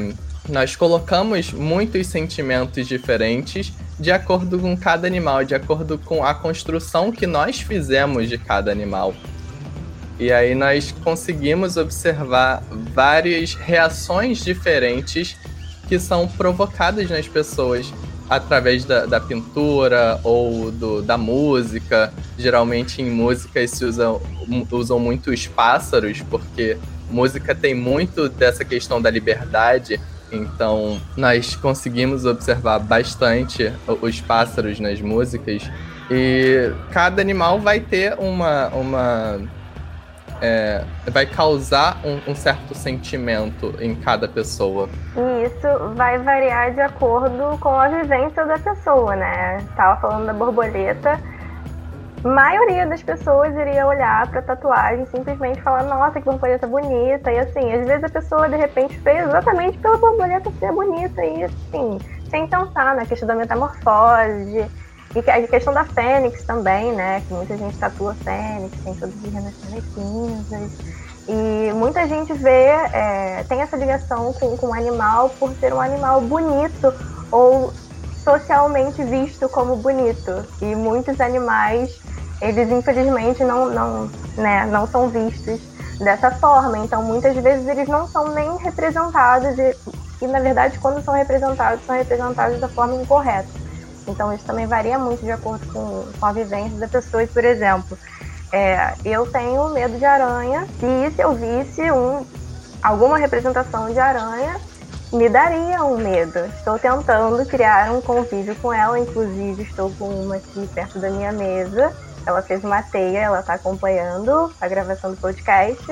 [0.50, 7.12] nós colocamos muitos sentimentos diferentes de acordo com cada animal, de acordo com a construção
[7.12, 9.14] que nós fizemos de cada animal.
[10.20, 15.36] E aí nós conseguimos observar várias reações diferentes
[15.88, 17.92] que são provocadas nas pessoas
[18.30, 22.14] através da, da pintura ou do, da música.
[22.38, 24.22] Geralmente em músicas se usam,
[24.72, 26.78] usam muito os pássaros, porque
[27.10, 30.00] música tem muito dessa questão da liberdade
[30.36, 35.70] então, nós conseguimos observar bastante os pássaros nas músicas
[36.10, 38.68] e cada animal vai ter uma.
[38.70, 39.40] uma
[40.42, 44.90] é, vai causar um, um, certo sentimento em cada pessoa.
[45.16, 49.58] E isso vai variar de acordo com a vivência da pessoa, né?
[49.70, 51.18] Estava falando da borboleta
[52.24, 57.32] maioria das pessoas iria olhar para tatuagem simplesmente falar, nossa, que borboleta bonita.
[57.32, 61.44] E assim, às vezes a pessoa de repente fez exatamente pela borboleta ser bonita e
[61.44, 64.66] assim, sem pensar na questão da metamorfose.
[65.16, 67.22] E a questão da fênix também, né?
[67.28, 70.72] Que muita gente tatua fênix, tem todos os renascimentos cinzas.
[71.28, 75.80] E muita gente vê, é, tem essa ligação com, com o animal por ser um
[75.80, 76.94] animal bonito
[77.32, 77.72] ou
[78.24, 80.46] socialmente visto como bonito.
[80.62, 82.03] E muitos animais
[82.42, 85.60] eles infelizmente não, não, né, não são vistos
[86.00, 86.78] dessa forma.
[86.80, 89.76] Então, muitas vezes eles não são nem representados e,
[90.22, 93.50] e, na verdade, quando são representados, são representados da forma incorreta.
[94.08, 97.24] Então, isso também varia muito de acordo com, com a vivência da pessoa.
[97.24, 97.98] E, por exemplo,
[98.52, 102.26] é, eu tenho medo de aranha e se eu visse um,
[102.82, 104.60] alguma representação de aranha,
[105.12, 106.40] me daria um medo.
[106.58, 111.32] Estou tentando criar um convívio com ela, inclusive estou com uma aqui perto da minha
[111.32, 111.94] mesa
[112.26, 115.84] ela fez uma teia, ela está acompanhando a gravação do podcast.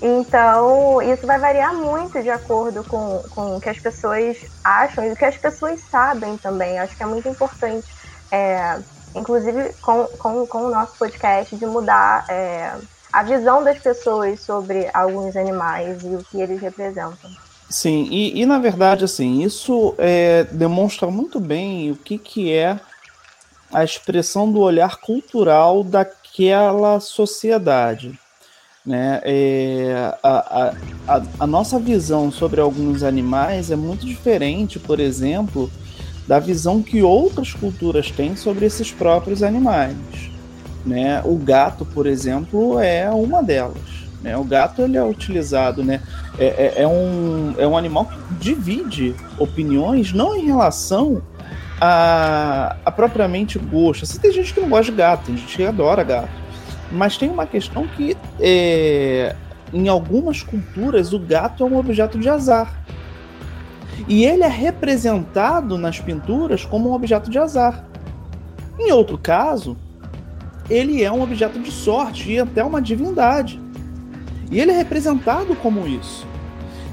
[0.00, 5.12] Então, isso vai variar muito de acordo com, com o que as pessoas acham e
[5.12, 6.78] o que as pessoas sabem também.
[6.78, 7.86] Acho que é muito importante,
[8.30, 8.78] é,
[9.14, 12.72] inclusive com, com, com o nosso podcast, de mudar é,
[13.12, 17.30] a visão das pessoas sobre alguns animais e o que eles representam.
[17.68, 22.80] Sim, e, e na verdade, assim, isso é, demonstra muito bem o que, que é
[23.72, 28.18] a expressão do olhar cultural daquela sociedade.
[28.84, 29.20] Né?
[29.22, 30.72] É, a,
[31.06, 35.70] a, a, nossa visão sobre alguns animais é muito diferente, por exemplo,
[36.26, 39.96] da visão que outras culturas têm sobre esses próprios animais.
[40.86, 41.20] Né?
[41.24, 44.08] O gato, por exemplo, é uma delas.
[44.22, 44.36] Né?
[44.36, 46.00] O gato ele é utilizado, né?
[46.38, 51.22] É, é, é, um, é um animal que divide opiniões, não em relação
[51.80, 54.04] a, a propriamente gosto.
[54.04, 56.30] Assim, tem gente que não gosta de gato, tem gente que adora gato.
[56.90, 59.34] Mas tem uma questão que é,
[59.72, 62.82] em algumas culturas o gato é um objeto de azar.
[64.06, 67.84] E ele é representado nas pinturas como um objeto de azar.
[68.78, 69.76] Em outro caso,
[70.70, 73.60] ele é um objeto de sorte e até uma divindade.
[74.50, 76.26] E ele é representado como isso.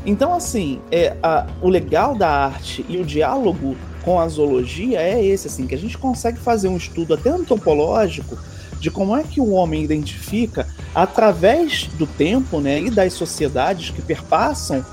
[0.06, 5.26] Então, assim, é, a, o legal da arte e o diálogo com a zoologia é
[5.26, 8.38] esse, assim, que a gente consegue fazer um estudo até antropológico
[8.80, 14.04] de como é que o homem identifica através do tempo, né, e das sociedades que
[14.04, 14.86] perpassam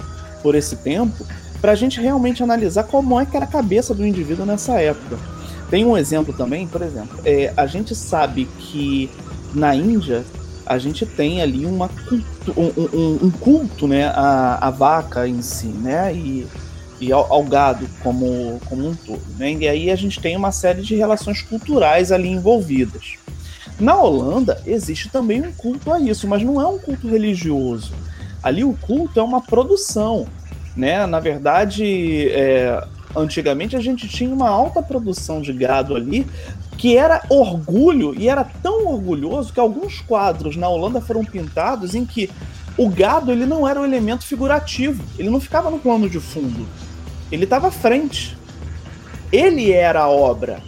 [0.42, 1.26] por esse tempo,
[1.60, 5.18] para a gente realmente analisar como é que era a cabeça do indivíduo nessa época.
[5.70, 9.10] Tem um exemplo também, por exemplo, é, a gente sabe que
[9.54, 10.24] na Índia
[10.64, 11.90] a gente tem ali uma
[12.56, 12.62] um,
[12.96, 16.14] um, um, culto né, à, à, vaca em si, né?
[16.14, 16.46] E,
[17.02, 19.22] e ao, ao, gado como, como um todo.
[19.36, 19.52] Né?
[19.54, 23.14] E aí a gente tem uma série de relações culturais ali envolvidas.
[23.80, 27.92] Na Holanda existe também um culto a isso, mas não é um culto religioso.
[28.42, 30.26] Ali o culto é uma produção.
[30.76, 31.04] Né?
[31.06, 32.86] Na verdade, é,
[33.16, 36.26] antigamente a gente tinha uma alta produção de gado ali
[36.78, 42.04] que era orgulho e era tão orgulhoso que alguns quadros na Holanda foram pintados em
[42.04, 42.30] que
[42.76, 46.66] o gado ele não era um elemento figurativo, ele não ficava no plano de fundo,
[47.32, 48.36] ele estava à frente.
[49.32, 50.60] Ele era a obra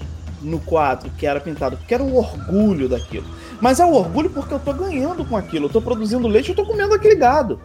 [0.43, 3.27] no quadro que era pintado, porque era o orgulho daquilo.
[3.61, 6.53] Mas é o orgulho porque eu estou ganhando com aquilo, eu estou produzindo leite, eu
[6.53, 7.61] estou comendo aquele gado.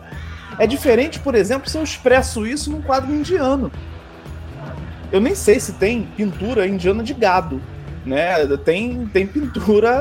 [0.58, 3.72] É diferente, por exemplo, se eu expresso isso num quadro indiano.
[5.12, 7.60] Eu nem sei se tem pintura indiana de gado
[8.06, 8.46] né?
[8.64, 9.92] Tem, tem pintura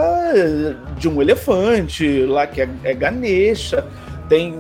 [0.97, 3.87] de um elefante lá que é, é Ganesha,
[4.29, 4.57] tem.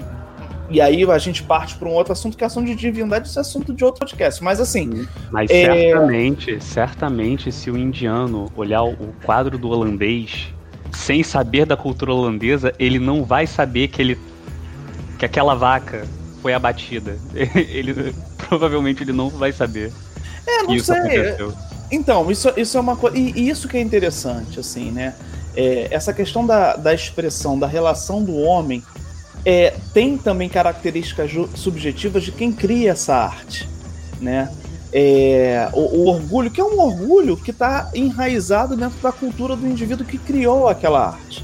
[0.70, 3.38] E aí a gente parte para um outro assunto que é assunto de divindade, isso
[3.38, 4.42] é assunto de outro podcast.
[4.42, 5.06] Mas assim.
[5.30, 5.64] Mas é...
[5.64, 10.52] certamente, certamente, se o indiano olhar o quadro do holandês
[10.92, 14.18] sem saber da cultura holandesa, ele não vai saber que ele
[15.18, 16.06] que aquela vaca
[16.40, 17.18] foi abatida.
[17.34, 19.92] Ele provavelmente ele não vai saber.
[20.46, 20.96] É, não sei.
[20.96, 21.54] Aconteceu.
[21.90, 23.18] Então, isso, isso é uma coisa.
[23.18, 25.14] E, e, isso que é interessante, assim, né?
[25.56, 28.82] É, essa questão da, da expressão, da relação do homem,
[29.48, 33.66] é, tem também características subjetivas de quem cria essa arte,
[34.20, 34.52] né?
[34.92, 39.66] É, o, o, orgulho, que é um orgulho que está enraizado dentro da cultura do
[39.66, 41.42] indivíduo que criou aquela arte.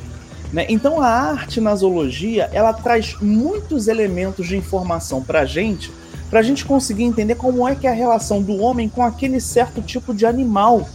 [0.52, 0.66] Né?
[0.68, 5.90] Então a arte na zoologia ela traz muitos elementos de informação para a gente
[6.28, 9.40] para a gente conseguir entender como é que é a relação do homem com aquele
[9.40, 10.86] certo tipo de animal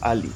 [0.00, 0.30] ali.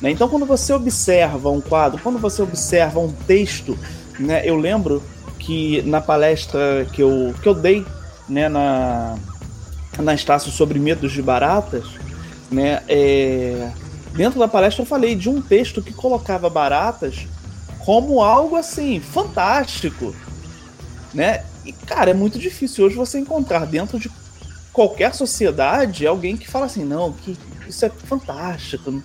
[0.00, 0.10] Né?
[0.10, 3.78] Então, quando você observa um quadro, quando você observa um texto,
[4.18, 5.02] né, eu lembro
[5.40, 7.84] que na palestra que eu, que eu dei
[8.28, 9.16] né, na,
[9.98, 11.84] na Estácio sobre medos de baratas,
[12.50, 13.70] né, é,
[14.12, 17.26] dentro da palestra eu falei de um texto que colocava baratas
[17.80, 20.14] como algo assim fantástico,
[21.14, 21.42] né?
[21.64, 24.10] E, cara, é muito difícil hoje você encontrar dentro de
[24.72, 29.02] qualquer sociedade alguém que fala assim, não, que isso é fantástico.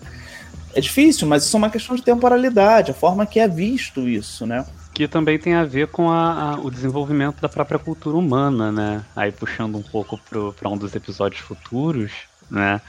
[0.73, 4.45] É difícil, mas isso é uma questão de temporalidade, a forma que é visto isso,
[4.45, 4.65] né?
[4.95, 9.03] Que também tem a ver com a, a, o desenvolvimento da própria cultura humana, né?
[9.13, 12.13] Aí puxando um pouco para um dos episódios futuros,
[12.49, 12.79] né?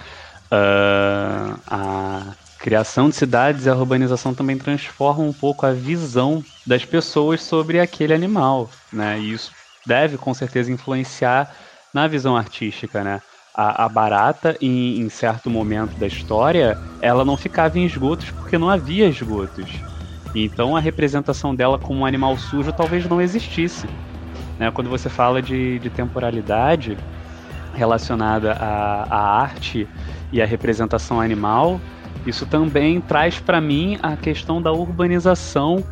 [0.46, 6.84] Uh, a criação de cidades e a urbanização também transformam um pouco a visão das
[6.84, 9.18] pessoas sobre aquele animal, né?
[9.18, 9.50] E isso
[9.84, 11.52] deve com certeza influenciar
[11.92, 13.20] na visão artística, né?
[13.52, 18.56] A, a barata, em, em, certo momento da história, ela não ficava em esgotos porque
[18.56, 19.84] não havia esgotos.
[20.44, 23.86] Então a representação dela como um animal sujo talvez não existisse.
[24.58, 24.70] Né?
[24.70, 26.96] Quando você fala de, de temporalidade
[27.74, 29.88] relacionada à, à arte
[30.32, 31.80] e à representação animal,
[32.26, 35.84] isso também traz para mim a questão da urbanização,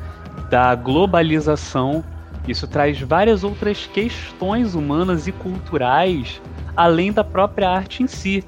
[0.50, 2.04] da globalização
[2.46, 6.40] isso traz várias outras questões humanas e culturais
[6.76, 8.44] além da própria arte em si,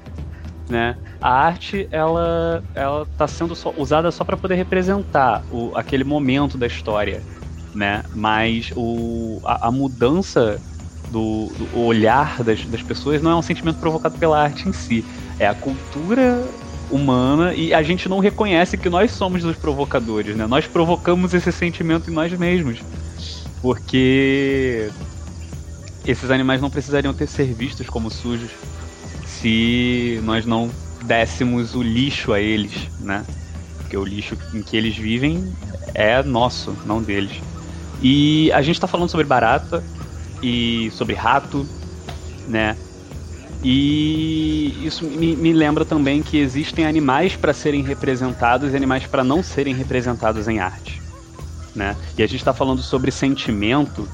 [0.69, 0.97] né?
[1.21, 6.57] A arte ela ela está sendo só, usada só para poder representar o, aquele momento
[6.57, 7.23] da história,
[7.73, 8.03] né?
[8.13, 10.61] Mas o, a, a mudança
[11.09, 15.05] do, do, olhar das, das pessoas não é um sentimento provocado pela arte em si,
[15.39, 16.43] é a cultura
[16.89, 20.47] humana e a gente não reconhece que nós somos os provocadores, né?
[20.47, 22.83] Nós provocamos esse sentimento em nós mesmos
[23.61, 24.93] porque
[26.05, 28.51] esses animais não precisariam ter ser vistos como sujos
[29.41, 30.69] se nós não
[31.03, 33.25] dessemos o lixo a eles, né?
[33.77, 35.53] Porque o lixo em que eles vivem
[35.93, 37.41] é nosso, não deles.
[38.01, 39.83] E a gente está falando sobre barata
[40.41, 41.65] e sobre rato,
[42.47, 42.75] né?
[43.63, 49.23] E isso me, me lembra também que existem animais para serem representados e animais para
[49.23, 51.01] não serem representados em arte.
[51.75, 51.95] Né?
[52.17, 54.07] E a gente está falando sobre sentimento,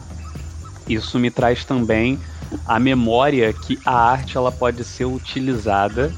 [0.87, 2.19] isso me traz também
[2.65, 6.11] a memória que a arte ela pode ser utilizada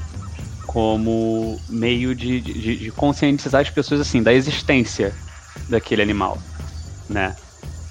[0.66, 5.14] como meio de, de, de conscientizar as pessoas assim da existência
[5.68, 6.38] daquele animal,
[7.08, 7.34] né?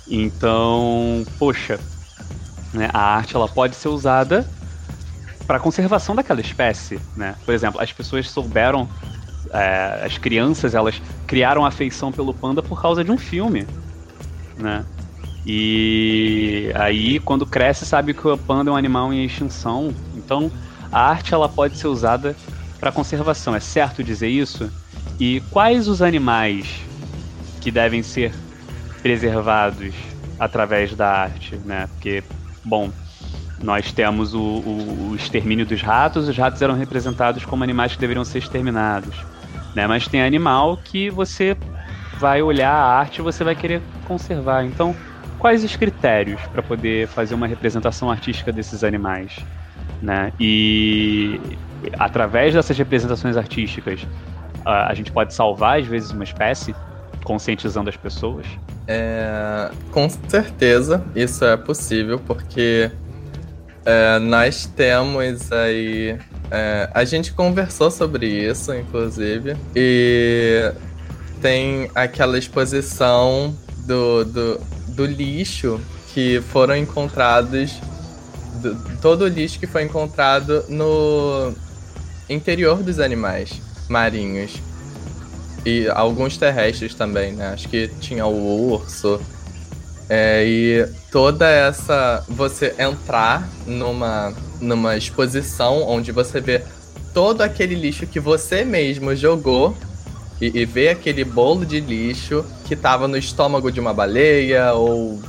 [0.08, 1.80] Então, poxa,
[2.74, 4.48] né, a arte ela pode ser usada
[5.48, 7.36] para conservação daquela espécie, né?
[7.46, 8.88] Por exemplo, as pessoas souberam,
[9.52, 13.68] é, as crianças elas criaram afeição pelo panda por causa de um filme,
[14.58, 14.86] né?
[15.46, 20.52] E aí quando cresce sabe que o panda é um animal em extinção, então
[20.92, 22.36] a arte ela pode ser usada
[22.80, 23.56] para conservação.
[23.56, 24.72] É certo dizer isso?
[25.20, 26.82] E quais os animais
[27.62, 28.34] que devem ser
[29.02, 29.94] preservados
[30.40, 31.88] através da arte, né?
[31.94, 32.24] Porque,
[32.64, 32.92] bom,
[33.62, 38.00] nós temos o, o, o, extermínio dos ratos, os ratos eram representados como animais que
[38.00, 39.16] deveriam ser exterminados.
[39.74, 39.88] Né?
[39.88, 41.56] Mas tem animal que você
[42.20, 44.64] vai olhar a arte e você vai querer conservar.
[44.66, 44.96] Então,
[45.46, 49.38] quais os critérios para poder fazer uma representação artística desses animais?
[50.02, 50.34] Né?
[50.40, 51.40] E
[52.00, 54.08] através dessas representações artísticas,
[54.66, 56.74] a, a gente pode salvar, às vezes, uma espécie,
[57.24, 58.48] conscientizando as pessoas?
[58.88, 62.90] É, com certeza isso é possível, porque
[63.86, 66.18] é, nós temos aí.
[66.50, 70.74] É, a gente conversou sobre isso, inclusive, e
[71.40, 75.80] tem aquela exposição do, do, do lixo
[76.14, 77.74] que foram encontrados.
[78.62, 81.54] Do, todo o lixo que foi encontrado no
[82.30, 84.54] interior dos animais marinhos.
[85.66, 87.50] E alguns terrestres também, né?
[87.50, 89.20] Acho que tinha o urso,
[90.10, 92.24] é, e toda essa.
[92.28, 96.62] Você entrar numa, numa exposição onde você vê
[97.14, 99.76] todo aquele lixo que você mesmo jogou
[100.40, 105.22] e, e vê aquele bolo de lixo que estava no estômago de uma baleia ou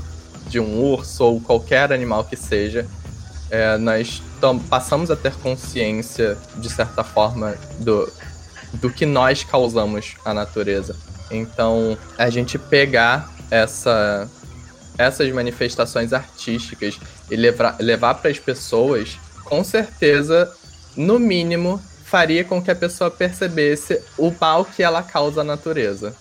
[0.49, 2.87] de um urso ou qualquer animal que seja.
[3.51, 4.23] É, nós
[4.69, 8.11] passamos a ter consciência, de certa forma, do,
[8.75, 10.97] do que nós causamos à natureza.
[11.31, 14.29] Então, a gente pegar essa
[14.99, 16.99] essas manifestações artísticas
[17.31, 20.51] e levar, levar para as pessoas, com certeza,
[20.97, 26.15] no mínimo, faria com que a pessoa percebesse o mal que ela causa à natureza.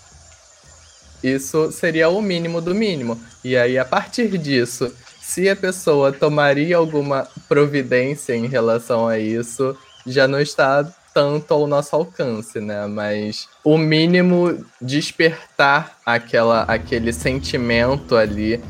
[1.23, 3.19] Isso seria o mínimo do mínimo.
[3.43, 4.91] E aí, a partir disso,
[5.21, 11.65] se a pessoa tomaria alguma providência em relação a isso, já não está tanto ao
[11.65, 12.85] nosso alcance, né?
[12.87, 18.61] Mas o mínimo despertar aquela, aquele sentimento ali,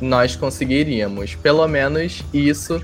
[0.00, 1.34] nós conseguiríamos.
[1.34, 2.82] Pelo menos isso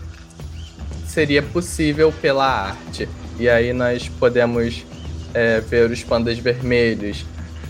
[1.07, 3.09] seria possível pela arte.
[3.41, 4.85] E aí nós podemos
[5.33, 7.25] é, ver os pandas vermelhos.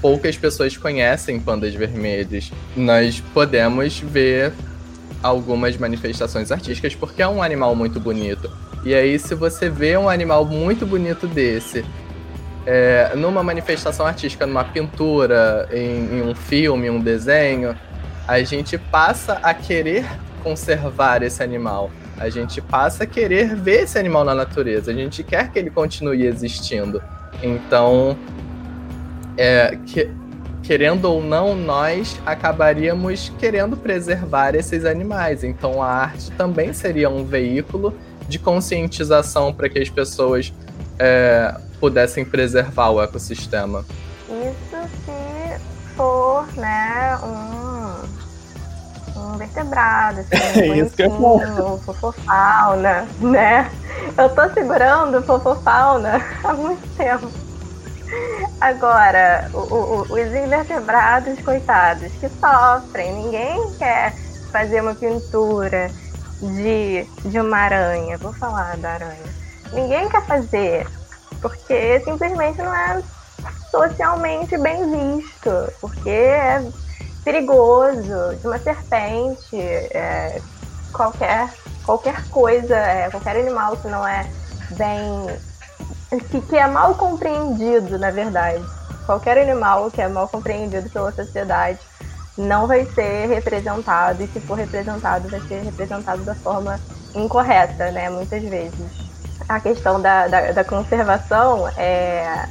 [0.06, 2.52] Poucas pessoas conhecem pandas vermelhos.
[2.76, 4.52] Nós podemos ver
[5.20, 8.48] algumas manifestações artísticas porque é um animal muito bonito.
[8.84, 11.84] E aí, se você vê um animal muito bonito desse
[12.64, 17.76] é, numa manifestação artística, numa pintura, em, em um filme, um desenho,
[18.28, 20.06] a gente passa a querer
[20.40, 21.90] conservar esse animal.
[22.16, 24.92] A gente passa a querer ver esse animal na natureza.
[24.92, 27.02] A gente quer que ele continue existindo.
[27.42, 28.16] Então,
[29.36, 30.10] é, que,
[30.62, 35.44] querendo ou não, nós acabaríamos querendo preservar esses animais.
[35.44, 37.94] Então, a arte também seria um veículo
[38.28, 40.52] de conscientização para que as pessoas
[40.98, 43.84] é, pudessem preservar o ecossistema.
[44.28, 51.78] Isso se for, né, um, um vertebrado, assim, é isso que é bom.
[51.78, 53.70] fofofauna, né?
[54.16, 57.45] Eu tô segurando fofofauna há muito tempo.
[58.60, 64.14] Agora, o, o, os invertebrados, coitados, que sofrem, ninguém quer
[64.50, 65.90] fazer uma pintura
[66.40, 69.34] de, de uma aranha, vou falar da aranha,
[69.72, 70.86] ninguém quer fazer,
[71.40, 73.02] porque simplesmente não é
[73.70, 75.50] socialmente bem visto,
[75.80, 76.62] porque é
[77.24, 80.40] perigoso, de uma serpente, é,
[80.92, 81.52] qualquer,
[81.84, 84.30] qualquer coisa, é, qualquer animal que não é
[84.70, 85.55] bem.
[86.08, 88.64] Que, que é mal compreendido, na verdade.
[89.04, 91.80] Qualquer animal que é mal compreendido pela sociedade
[92.36, 96.78] não vai ser representado, e se for representado, vai ser representado da forma
[97.14, 98.10] incorreta, né?
[98.10, 99.06] Muitas vezes.
[99.48, 102.46] A questão da, da, da conservação é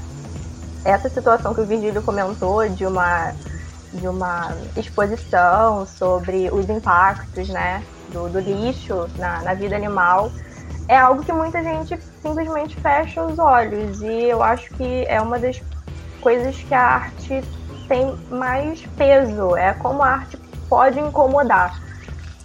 [0.83, 3.33] essa situação que o Virgílio comentou de uma
[3.95, 7.81] de uma exposição sobre os impactos né,
[8.11, 10.31] do, do lixo na, na vida animal,
[10.87, 14.01] é algo que muita gente simplesmente fecha os olhos.
[14.01, 15.61] E eu acho que é uma das
[16.19, 17.43] coisas que a arte
[17.87, 19.55] tem mais peso.
[19.55, 21.79] É como a arte pode incomodar.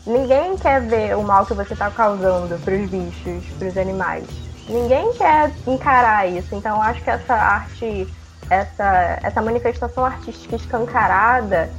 [0.06, 4.26] Ninguém quer ver o mal que você está causando para os bichos, para os animais.
[4.68, 6.54] Ninguém quer encarar isso.
[6.54, 8.08] Então, acho que essa arte,
[8.50, 11.70] essa, essa manifestação artística escancarada,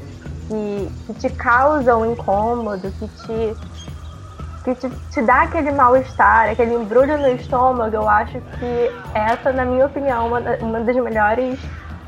[0.48, 3.56] que, que te causa um incômodo, que te
[4.64, 9.66] que te, te dá aquele mal-estar, aquele embrulho no estômago, eu acho que essa, na
[9.66, 11.60] minha opinião, uma, uma das melhores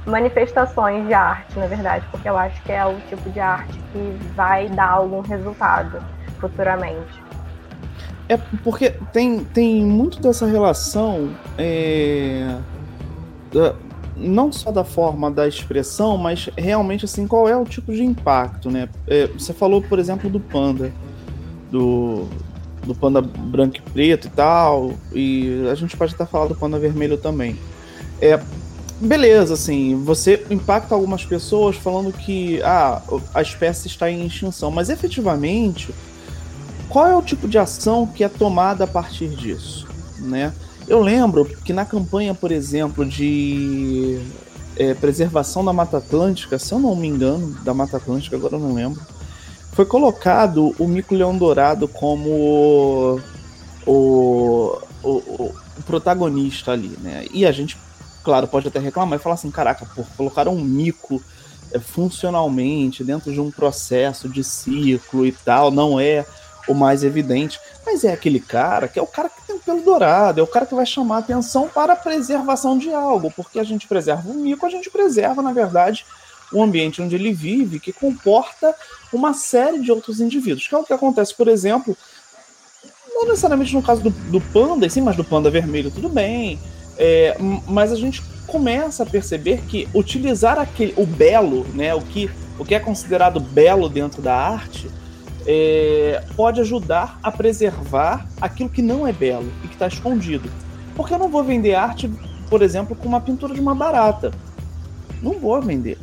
[0.05, 4.17] manifestações de arte, na verdade, porque eu acho que é o tipo de arte que
[4.35, 6.03] vai dar algum resultado
[6.39, 7.23] futuramente.
[8.27, 12.55] É porque tem, tem muito dessa relação, é,
[13.51, 13.75] da,
[14.15, 18.69] não só da forma da expressão, mas realmente assim qual é o tipo de impacto,
[18.69, 18.87] né?
[19.07, 20.91] É, você falou, por exemplo, do panda
[21.73, 22.27] do,
[22.85, 26.77] do panda branco e preto e tal, e a gente pode até falar do panda
[26.77, 27.57] vermelho também.
[28.21, 28.39] É,
[29.01, 33.01] beleza, assim, você impacta algumas pessoas falando que ah,
[33.33, 35.93] a espécie está em extinção, mas efetivamente,
[36.87, 39.87] qual é o tipo de ação que é tomada a partir disso,
[40.19, 40.53] né?
[40.87, 44.19] Eu lembro que na campanha, por exemplo, de
[44.75, 48.59] é, preservação da Mata Atlântica, se eu não me engano, da Mata Atlântica, agora eu
[48.59, 49.01] não lembro,
[49.73, 53.19] foi colocado o mico-leão dourado como
[53.85, 55.55] o, o, o,
[55.85, 57.25] protagonista ali, né?
[57.31, 57.77] E a gente,
[58.23, 61.21] claro, pode até reclamar e falar assim, caraca, pô, colocaram um mico
[61.71, 66.25] é, funcionalmente dentro de um processo de ciclo e tal, não é
[66.67, 69.81] o mais evidente, mas é aquele cara que é o cara que tem o pelo
[69.81, 73.63] dourado, é o cara que vai chamar atenção para a preservação de algo, porque a
[73.63, 76.05] gente preserva o mico, a gente preserva, na verdade,
[76.53, 78.73] o ambiente onde ele vive, que comporta
[79.11, 80.67] uma série de outros indivíduos.
[80.67, 81.97] Que é o que acontece, por exemplo,
[83.13, 86.59] não necessariamente no caso do, do panda, sim, mas do panda vermelho, tudo bem.
[86.97, 87.35] É,
[87.67, 92.29] mas a gente começa a perceber que utilizar aquele, o belo, né, o, que,
[92.59, 94.89] o que é considerado belo dentro da arte,
[95.45, 100.49] é, pode ajudar a preservar aquilo que não é belo e que está escondido.
[100.95, 102.09] Porque eu não vou vender arte,
[102.49, 104.31] por exemplo, com uma pintura de uma barata.
[105.21, 105.97] Não vou vender.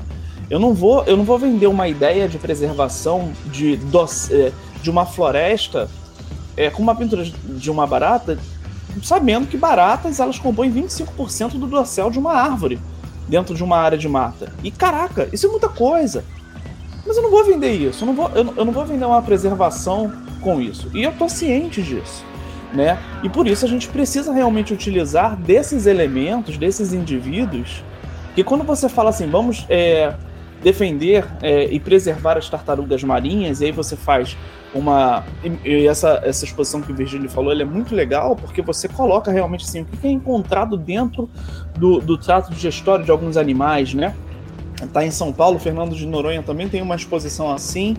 [0.51, 3.79] Eu não vou, eu não vou vender uma ideia de preservação de,
[4.33, 5.89] é, de uma floresta
[6.57, 8.37] é, com uma pintura de uma barata,
[9.01, 12.81] sabendo que baratas elas compõem 25% do dossel de uma árvore
[13.29, 14.53] dentro de uma área de mata.
[14.65, 16.25] E caraca, isso é muita coisa.
[17.07, 19.23] Mas eu não vou vender isso, eu não vou, eu eu não vou vender uma
[19.23, 20.91] preservação com isso.
[20.93, 22.25] E eu tô ciente disso.
[22.73, 22.99] Né?
[23.23, 27.83] E por isso a gente precisa realmente utilizar desses elementos, desses indivíduos,
[28.35, 30.15] que quando você fala assim, vamos é,
[30.63, 34.37] defender é, e preservar as tartarugas marinhas, e aí você faz
[34.75, 35.25] uma.
[35.65, 39.65] E essa, essa exposição que o Virgílio falou é muito legal, porque você coloca realmente
[39.65, 41.29] assim, o que é encontrado dentro
[41.77, 44.15] do, do trato digestório de alguns animais, né?
[44.93, 47.97] Tá em São Paulo, Fernando de Noronha também tem uma exposição assim,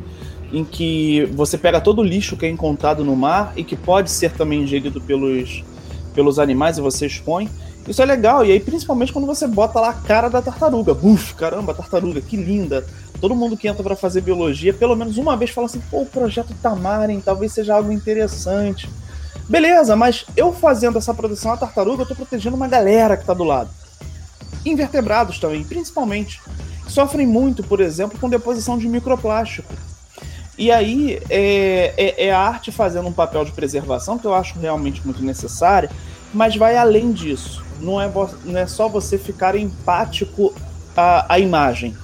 [0.51, 4.09] em que você pega todo o lixo que é encontrado no mar e que pode
[4.09, 5.63] ser também ingerido pelos,
[6.15, 7.49] pelos animais e você expõe.
[7.87, 10.93] Isso é legal, e aí principalmente quando você bota lá a cara da tartaruga.
[10.93, 12.85] Buf, caramba, tartaruga, que linda.
[13.19, 16.05] Todo mundo que entra para fazer biologia, pelo menos uma vez fala assim, pô, o
[16.05, 18.89] projeto Tamarin talvez seja algo interessante.
[19.47, 23.33] Beleza, mas eu fazendo essa proteção à tartaruga, eu tô protegendo uma galera que tá
[23.33, 23.69] do lado.
[24.65, 26.39] Invertebrados também, principalmente.
[26.87, 29.73] Sofrem muito, por exemplo, com deposição de microplástico.
[30.57, 34.59] E aí é, é, é, a arte fazendo um papel de preservação que eu acho
[34.59, 35.89] realmente muito necessário,
[36.33, 38.09] mas vai além disso não é,
[38.45, 40.53] não é só você ficar empático
[40.95, 41.95] à, à imagem.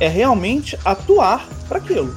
[0.00, 2.14] É realmente atuar para aquilo.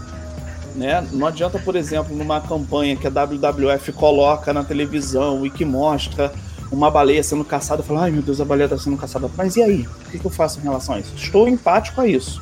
[0.75, 1.05] Né?
[1.11, 6.33] Não adianta, por exemplo, numa campanha que a WWF coloca na televisão e que mostra
[6.71, 9.29] uma baleia sendo caçada, falar, ai meu Deus, a baleia está sendo caçada.
[9.35, 9.87] Mas e aí?
[10.07, 11.13] O que eu faço em relação a isso?
[11.15, 12.41] Estou empático a isso.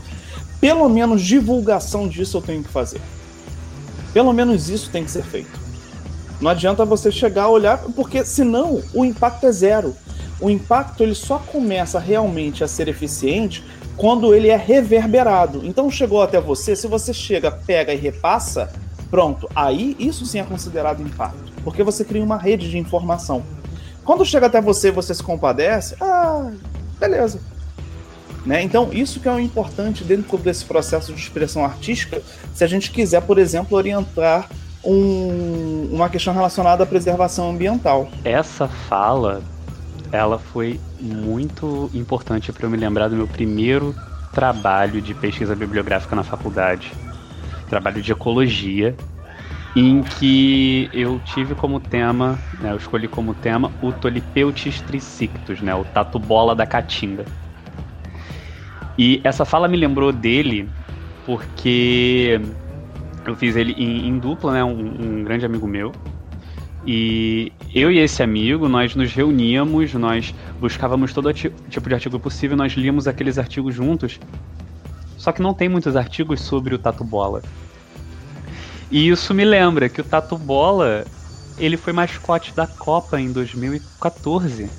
[0.60, 3.02] Pelo menos divulgação disso eu tenho que fazer.
[4.14, 5.63] Pelo menos isso tem que ser feito.
[6.44, 9.96] Não adianta você chegar a olhar, porque senão o impacto é zero.
[10.42, 13.64] O impacto ele só começa realmente a ser eficiente
[13.96, 15.62] quando ele é reverberado.
[15.64, 18.70] Então chegou até você, se você chega, pega e repassa,
[19.10, 23.42] pronto, aí isso sim é considerado impacto, porque você cria uma rede de informação.
[24.04, 26.52] Quando chega até você, você se compadece, ah,
[27.00, 27.40] beleza.
[28.46, 28.62] Né?
[28.62, 32.22] Então, isso que é o importante dentro desse processo de expressão artística,
[32.54, 34.50] se a gente quiser, por exemplo, orientar
[34.84, 38.08] um, uma questão relacionada à preservação ambiental.
[38.24, 39.42] Essa fala,
[40.12, 43.96] ela foi muito importante para eu me lembrar do meu primeiro
[44.32, 46.92] trabalho de pesquisa bibliográfica na faculdade,
[47.70, 48.96] trabalho de ecologia,
[49.76, 55.74] em que eu tive como tema, né, eu escolhi como tema o Tolipeutis trisictus, né,
[55.74, 57.26] o tatu bola da caatinga.
[58.98, 60.70] E essa fala me lembrou dele
[61.26, 62.40] porque
[63.30, 65.92] eu fiz ele em, em dupla, né, um, um grande amigo meu,
[66.86, 72.58] e eu e esse amigo, nós nos reuníamos, nós buscávamos todo tipo de artigo possível,
[72.58, 74.20] nós líamos aqueles artigos juntos.
[75.18, 77.42] Só que não tem muitos artigos sobre o Tatu Bola.
[78.92, 81.06] E isso me lembra que o Tatu Bola,
[81.58, 84.70] ele foi mascote da Copa em 2014.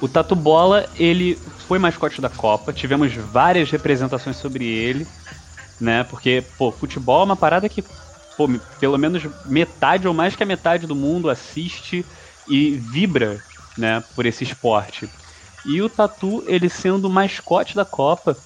[0.00, 1.38] O Tatu Bola, ele
[1.68, 5.06] foi mascote da Copa, tivemos várias representações sobre ele,
[5.80, 6.04] né?
[6.04, 7.82] Porque, pô, futebol é uma parada que
[8.36, 8.48] pô,
[8.80, 12.04] pelo menos metade ou mais que a metade do mundo assiste
[12.48, 13.40] e vibra,
[13.76, 15.08] né, por esse esporte.
[15.66, 18.36] E o Tatu, ele sendo o mascote da Copa,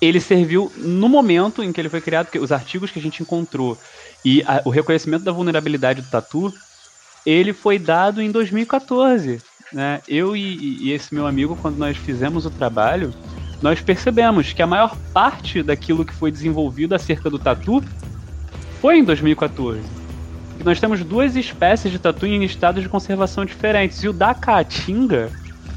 [0.00, 3.22] ele serviu no momento em que ele foi criado, porque os artigos que a gente
[3.22, 3.78] encontrou
[4.24, 6.52] e a, o reconhecimento da vulnerabilidade do Tatu,
[7.24, 9.40] ele foi dado em 2014.
[9.72, 10.00] Né?
[10.06, 13.14] Eu e, e esse meu amigo, quando nós fizemos o trabalho,
[13.62, 17.82] nós percebemos que a maior parte daquilo que foi desenvolvido acerca do Tatu
[18.80, 19.80] foi em 2014.
[20.58, 24.02] E nós temos duas espécies de tatu em estados de conservação diferentes.
[24.02, 25.30] E o da caatinga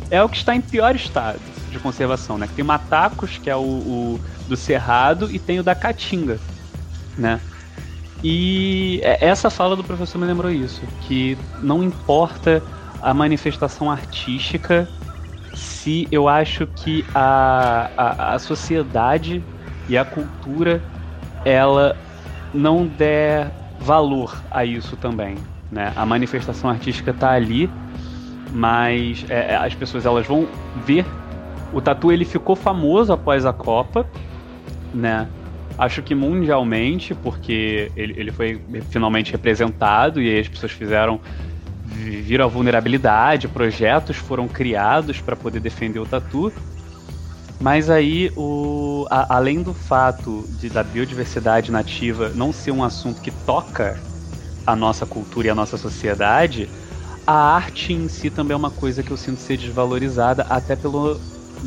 [0.10, 2.48] é o que está em pior estado de conservação, né?
[2.56, 6.40] Tem matacos, que é o, o do cerrado, e tem o da caatinga,
[7.18, 7.40] né?
[8.24, 12.62] E é, essa fala do professor me lembrou isso, que não importa
[13.02, 14.88] a manifestação artística
[15.60, 19.44] se eu acho que a, a, a sociedade
[19.90, 20.82] e a cultura
[21.44, 21.98] ela
[22.54, 25.36] não der valor a isso também.
[25.70, 25.92] Né?
[25.96, 27.70] A manifestação artística está ali,
[28.54, 30.48] mas é, é, as pessoas elas vão
[30.86, 31.06] ver.
[31.74, 34.06] O tatu ele ficou famoso após a Copa,
[34.94, 35.28] né?
[35.78, 41.22] Acho que mundialmente, porque ele, ele foi finalmente representado e aí as pessoas fizeram
[42.00, 46.52] viram a vulnerabilidade, projetos foram criados para poder defender o tatu.
[47.60, 53.22] Mas aí, o, a, além do fato de, da biodiversidade nativa não ser um assunto
[53.22, 54.00] que toca
[54.66, 56.70] a nossa cultura e a nossa sociedade,
[57.28, 61.20] a arte em si também é uma coisa que eu sinto ser desvalorizada, até pelo,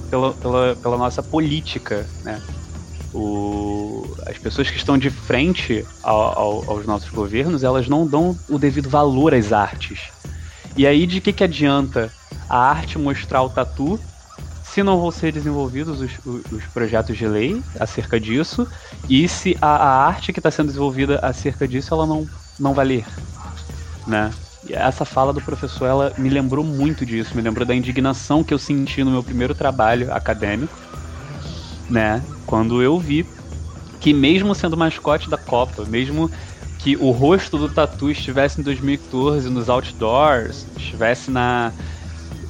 [0.08, 2.40] pela, pela, pela nossa política, né?
[3.14, 8.36] O, as pessoas que estão de frente ao, ao, aos nossos governos, elas não dão
[8.48, 10.10] o devido valor às artes.
[10.76, 12.14] E aí, de que, que adianta
[12.48, 14.04] a arte mostrar o tatu
[14.62, 16.20] se não vão ser desenvolvidos os,
[16.50, 18.68] os projetos de lei acerca disso
[19.08, 23.06] e se a, a arte que está sendo desenvolvida acerca disso ela não, não valer,
[24.06, 24.36] né?
[24.62, 28.54] E essa fala do professor ela me lembrou muito disso, me lembrou da indignação que
[28.54, 30.80] eu senti no meu primeiro trabalho acadêmico,
[31.88, 32.28] né?
[32.44, 33.34] Quando eu vi
[34.00, 36.30] que mesmo sendo mascote da Copa, mesmo
[36.82, 41.72] que o rosto do Tatu estivesse em 2014 nos outdoors, estivesse na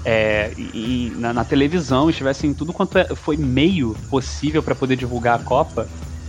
[0.05, 4.97] é, em, na, na, televisão, estivesse em tudo quanto é, foi meio possível para poder
[4.97, 5.87] divulgar a Copa,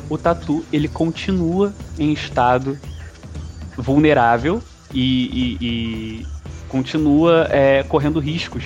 [0.10, 2.78] o Tatu ele continua em estado
[3.78, 4.62] vulnerável
[4.94, 6.28] e, e, e
[6.68, 8.66] continua é, correndo riscos.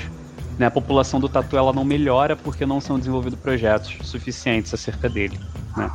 [0.58, 0.66] Né?
[0.66, 5.40] A população do Tatu ela não melhora porque não são desenvolvidos projetos suficientes acerca dele.
[5.76, 5.90] Né?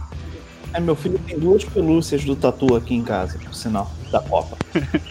[0.74, 4.56] É, meu filho tem duas pelúcias do Tatu aqui em casa, por sinal, da Copa.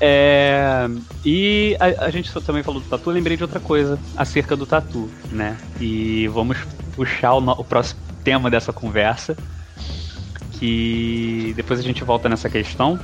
[0.00, 0.88] É,
[1.24, 5.10] e a, a, gente também falou do tatu, lembrei de outra coisa acerca do tatu,
[5.32, 5.56] né?
[5.80, 6.58] E vamos
[6.94, 9.36] puxar o, o, próximo tema dessa conversa,
[10.52, 12.98] que depois a gente volta nessa questão,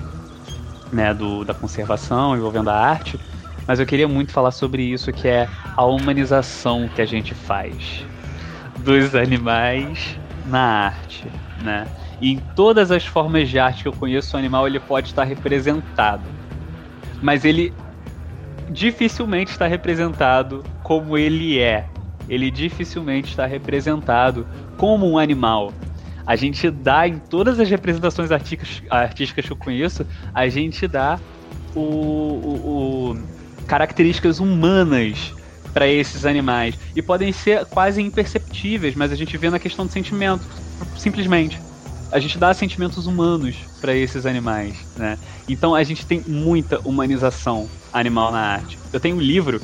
[0.93, 3.19] né, do, da conservação envolvendo a arte,
[3.67, 8.05] mas eu queria muito falar sobre isso, que é a humanização que a gente faz
[8.85, 10.17] dos animais
[10.47, 11.27] na arte,
[11.65, 11.89] né?
[12.21, 15.25] E em todas as formas de arte que eu conheço, o animal ele pode estar
[15.25, 16.23] representado
[17.25, 17.73] mas ele
[18.71, 21.87] dificilmente está representado como ele é.
[22.29, 24.47] Ele dificilmente está representado
[24.77, 25.73] como um animal.
[26.27, 31.19] A gente dá em todas as representações artísticas, que eu conheço, a gente dá
[31.75, 33.19] o, o, o
[33.67, 35.35] características humanas
[35.73, 39.93] para esses animais e podem ser quase imperceptíveis, mas a gente vê na questão do
[39.93, 40.47] sentimento,
[40.97, 41.61] simplesmente
[42.15, 45.19] a gente dá sentimentos humanos para esses animais, né?
[45.49, 48.79] Então a gente tem muita humanização animal na arte.
[48.93, 49.61] Eu tenho um livro,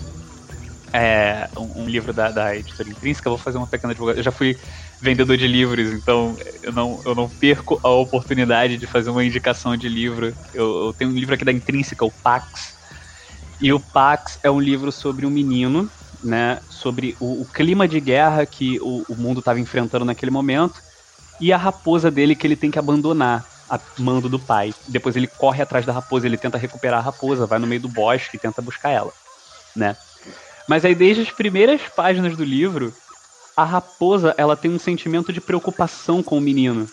[0.92, 4.18] é, um, um, livro da, da editora Intrínseca, vou fazer uma pequena divulgação.
[4.18, 4.56] Eu já fui
[5.00, 9.76] vendedor de livros, então eu não, eu não perco a oportunidade de fazer uma indicação
[9.76, 10.34] de livro.
[10.52, 12.74] Eu, eu tenho um livro aqui da Intrínseca, o Pax.
[13.60, 15.88] E o Pax é um livro sobre um menino
[16.22, 20.80] né, sobre o, o clima de guerra que o, o mundo estava enfrentando naquele momento
[21.40, 24.74] e a raposa dele que ele tem que abandonar a mando do pai.
[24.88, 27.88] Depois ele corre atrás da raposa, ele tenta recuperar a raposa, vai no meio do
[27.88, 29.12] bosque e tenta buscar ela,
[29.74, 29.96] né?
[30.68, 32.92] Mas aí desde as primeiras páginas do livro,
[33.56, 36.88] a raposa, ela tem um sentimento de preocupação com o menino.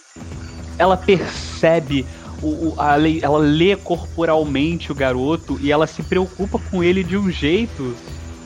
[0.77, 2.05] Ela percebe
[2.41, 7.17] o, o, a, ela lê corporalmente o garoto e ela se preocupa com ele de
[7.17, 7.95] um jeito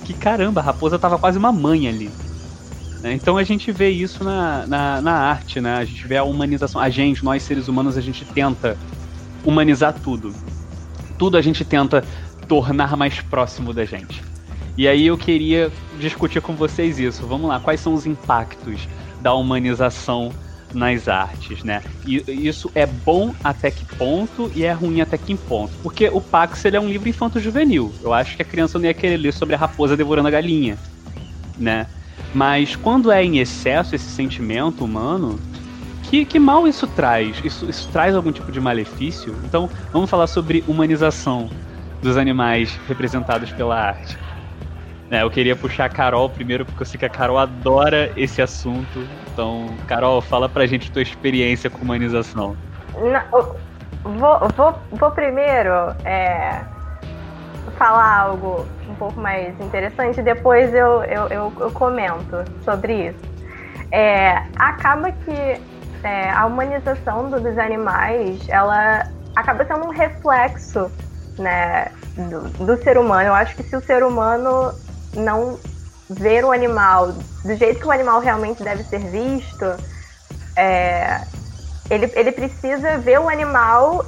[0.06, 2.10] que, caramba, a raposa tava quase uma mãe ali.
[3.02, 3.14] Né?
[3.14, 5.76] Então a gente vê isso na, na, na, arte, né?
[5.76, 6.80] A gente vê a humanização.
[6.80, 8.78] A gente, nós seres humanos, a gente tenta
[9.44, 10.34] humanizar tudo.
[11.18, 12.04] Tudo a gente tenta
[12.48, 14.24] tornar mais próximo da gente.
[14.78, 17.26] E aí eu queria discutir com vocês isso.
[17.26, 18.88] Vamos lá, quais são os impactos
[19.22, 20.32] da humanização
[20.74, 21.84] nas artes, né?
[22.06, 25.74] E isso é bom até que ponto e é ruim até que ponto?
[25.84, 27.94] Porque o Pax ele é um livro infanto-juvenil.
[28.02, 30.78] Eu acho que a criança não ia querer ler sobre a raposa devorando a galinha,
[31.58, 31.88] né?
[32.34, 35.40] Mas quando é em excesso esse sentimento humano,
[36.12, 37.42] que, que mal isso traz?
[37.42, 39.34] Isso, isso traz algum tipo de malefício?
[39.46, 41.50] Então, vamos falar sobre humanização
[42.02, 44.18] dos animais representados pela arte.
[45.10, 48.42] É, eu queria puxar a Carol primeiro, porque eu sei que a Carol adora esse
[48.42, 49.08] assunto.
[49.32, 52.58] Então, Carol, fala pra gente tua experiência com humanização.
[52.94, 53.56] Não,
[54.04, 56.62] vou, vou, vou primeiro é,
[57.78, 58.66] falar algo
[59.02, 63.20] pouco mais interessante, depois eu, eu, eu, eu comento sobre isso.
[63.92, 65.60] É, acaba que
[66.04, 70.92] é, a humanização dos animais, ela acaba sendo um reflexo
[71.40, 73.30] né, do, do, ser humano.
[73.30, 74.72] Eu acho que se o ser humano
[75.16, 75.58] não
[76.08, 77.08] ver o animal
[77.44, 79.66] do jeito que o animal realmente deve ser visto,
[80.56, 81.22] é,
[81.90, 84.06] ele, ele precisa ver o animal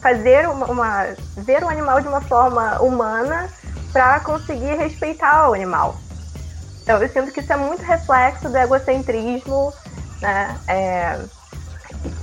[0.00, 1.06] fazer uma, uma,
[1.36, 3.48] ver o animal de uma forma humana
[3.98, 5.96] para conseguir respeitar o animal.
[6.84, 9.74] Então eu sinto que isso é muito reflexo do egocentrismo,
[10.22, 10.56] né?
[10.68, 11.18] É,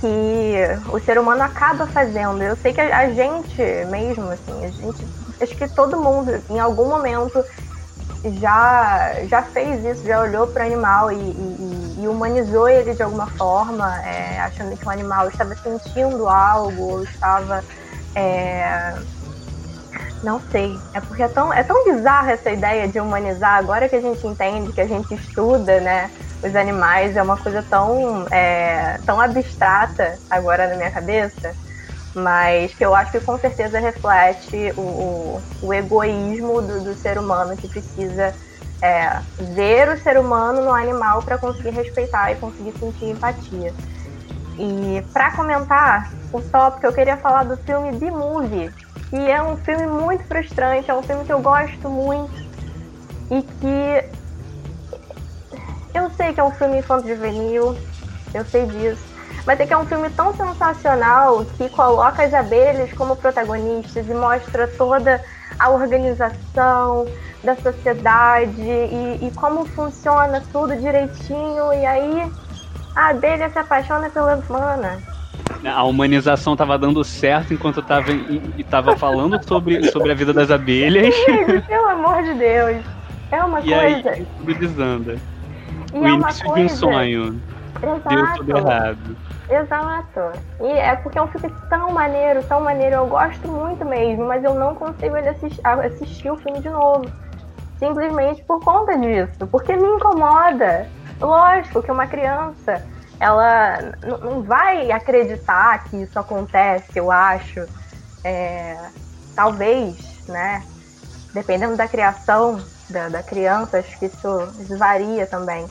[0.00, 0.54] que
[0.90, 2.42] o ser humano acaba fazendo.
[2.42, 3.60] Eu sei que a, a gente
[3.90, 5.06] mesmo, assim, a gente,
[5.38, 7.44] acho que todo mundo em algum momento
[8.40, 13.02] já, já fez isso, já olhou para o animal e, e, e, humanizou ele de
[13.02, 17.62] alguma forma, é, achando que o animal estava sentindo algo, estava.
[18.14, 18.94] É,
[20.22, 20.74] não sei.
[20.94, 24.26] É porque é tão, é tão bizarra essa ideia de humanizar, agora que a gente
[24.26, 26.10] entende, que a gente estuda, né?
[26.42, 31.54] Os animais é uma coisa tão, é, tão abstrata agora na minha cabeça
[32.16, 37.18] mas que eu acho que com certeza reflete o, o, o egoísmo do, do, ser
[37.18, 38.34] humano que precisa
[38.80, 39.20] é,
[39.54, 43.74] ver o ser humano no animal para conseguir respeitar e conseguir sentir empatia.
[44.58, 48.72] E para comentar o tópico, eu queria falar do filme The Movie,
[49.10, 52.34] que é um filme muito frustrante, é um filme que eu gosto muito
[53.30, 54.10] e que
[55.94, 57.76] eu sei que é um filme infanto-juvenil,
[58.34, 59.06] eu sei disso,
[59.46, 64.14] mas é que é um filme tão sensacional que coloca as abelhas como protagonistas e
[64.14, 65.22] mostra toda
[65.58, 67.06] a organização
[67.42, 71.72] da sociedade e, e como funciona tudo direitinho.
[71.72, 72.32] E aí
[72.94, 75.15] a abelha se apaixona pela humana.
[75.64, 78.12] A humanização estava dando certo enquanto eu tava,
[78.70, 81.14] tava falando sobre, sobre a vida das abelhas.
[81.14, 82.84] Gente, pelo amor de Deus.
[83.30, 84.10] É uma e coisa.
[84.10, 85.16] Aí, tudo desanda.
[85.92, 86.66] E o é início coisa...
[86.66, 87.42] de um sonho.
[87.82, 88.08] Exato.
[88.08, 89.16] Deu tudo errado.
[89.48, 90.20] Exato.
[90.60, 92.96] E é porque é um filme tão maneiro, tão maneiro.
[92.96, 97.06] Eu gosto muito mesmo, mas eu não consigo assistir, assistir o filme de novo.
[97.78, 99.46] Simplesmente por conta disso.
[99.50, 100.88] Porque me incomoda.
[101.20, 102.84] Lógico que uma criança,
[103.18, 103.78] ela
[104.22, 107.66] não vai acreditar que isso acontece, eu acho.
[108.24, 108.76] É,
[109.34, 109.96] talvez,
[110.26, 110.64] né?
[111.32, 115.66] Dependendo da criação da, da criança, acho que isso, varia também.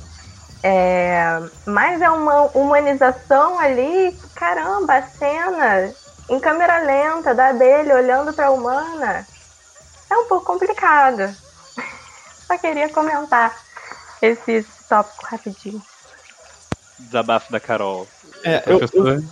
[0.64, 5.94] É, mas é uma humanização ali, caramba, a cena
[6.28, 9.28] em câmera lenta da dele olhando para a humana
[10.10, 11.36] é um pouco complicado.
[12.48, 13.56] Só queria comentar
[14.22, 15.82] esse, esse tópico rapidinho.
[17.06, 18.08] Desabafo da Carol.
[18.44, 19.24] É, eu, eu,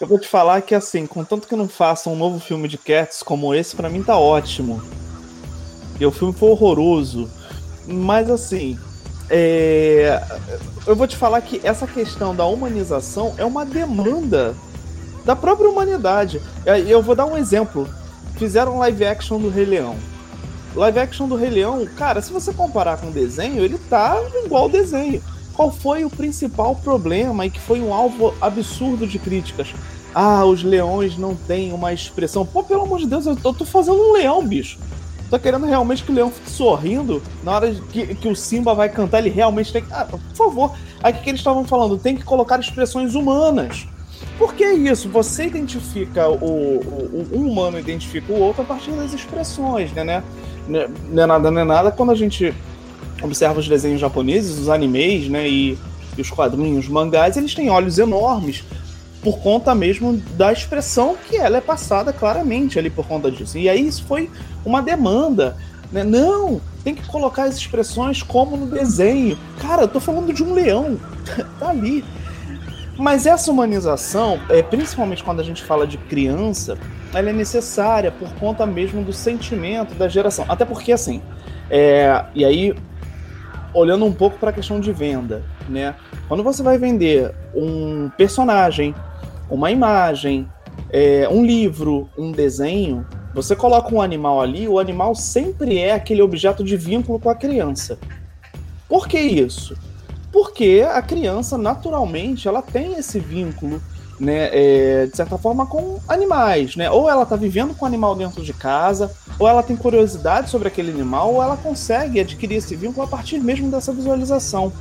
[0.00, 3.22] eu, vou te falar que assim, contanto que não façam um novo filme de Cats
[3.22, 4.82] como esse, para mim tá ótimo.
[5.98, 7.30] E o filme foi horroroso.
[7.86, 8.78] Mas assim,
[9.30, 10.22] é,
[10.86, 14.54] eu vou te falar que essa questão da humanização é uma demanda
[15.24, 16.40] da própria humanidade.
[16.86, 17.88] Eu vou dar um exemplo.
[18.36, 19.96] Fizeram live action do Rei Leão.
[20.74, 24.64] Live action do Rei Leão, cara, se você comparar com o desenho, ele tá igual
[24.64, 25.22] ao desenho.
[25.54, 29.72] Qual foi o principal problema e que foi um alvo absurdo de críticas?
[30.12, 32.44] Ah, os leões não têm uma expressão.
[32.44, 34.78] Pô, pelo amor de Deus, eu tô fazendo um leão, bicho.
[35.30, 38.88] tá querendo realmente que o leão fique sorrindo na hora que, que o Simba vai
[38.88, 39.92] cantar, ele realmente tem que.
[39.92, 40.72] Ah, por favor.
[41.02, 41.98] Aí o que, eles estavam falando?
[41.98, 43.86] Tem que colocar expressões humanas.
[44.38, 45.08] Por que isso?
[45.08, 50.02] Você identifica o, o, um humano identifica o outro a partir das expressões, né?
[50.02, 50.22] né?
[51.10, 51.90] Não é nada, não é nada.
[51.92, 52.54] Quando a gente
[53.22, 55.48] observa os desenhos japoneses, os animes, né?
[55.48, 55.78] E,
[56.16, 58.64] e os quadrinhos, os mangás, eles têm olhos enormes
[59.22, 63.56] por conta mesmo da expressão que ela é passada claramente ali por conta disso.
[63.56, 64.30] E aí isso foi
[64.64, 65.56] uma demanda.
[65.90, 66.04] Né?
[66.04, 69.38] Não, tem que colocar as expressões como no desenho.
[69.58, 70.98] Cara, eu tô falando de um leão.
[71.58, 72.04] tá ali.
[72.98, 76.78] Mas essa humanização, é, principalmente quando a gente fala de criança,
[77.12, 80.44] ela é necessária por conta mesmo do sentimento da geração.
[80.48, 81.22] Até porque, assim,
[81.70, 82.74] é, e aí,
[83.74, 85.94] olhando um pouco para a questão de venda, né?
[86.28, 88.94] Quando você vai vender um personagem,
[89.50, 90.48] uma imagem,
[90.90, 93.04] é, um livro, um desenho,
[93.34, 97.34] você coloca um animal ali, o animal sempre é aquele objeto de vínculo com a
[97.34, 97.98] criança.
[98.88, 99.76] Por que isso?
[100.32, 103.82] Porque a criança, naturalmente, ela tem esse vínculo,
[104.20, 106.90] né, é, de certa forma, com animais, né?
[106.90, 110.68] Ou ela está vivendo com o animal dentro de casa, ou ela tem curiosidade sobre
[110.68, 114.72] aquele animal, ou ela consegue adquirir esse vínculo a partir mesmo dessa visualização.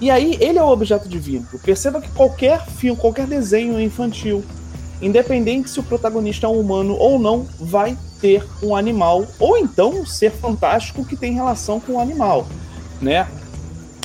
[0.00, 1.62] E aí ele é o objeto de vínculo.
[1.62, 4.44] Perceba que qualquer filme, qualquer desenho infantil,
[5.00, 9.90] independente se o protagonista é um humano ou não, vai ter um animal ou então
[9.90, 12.46] um ser fantástico que tem relação com o animal,
[13.00, 13.28] né?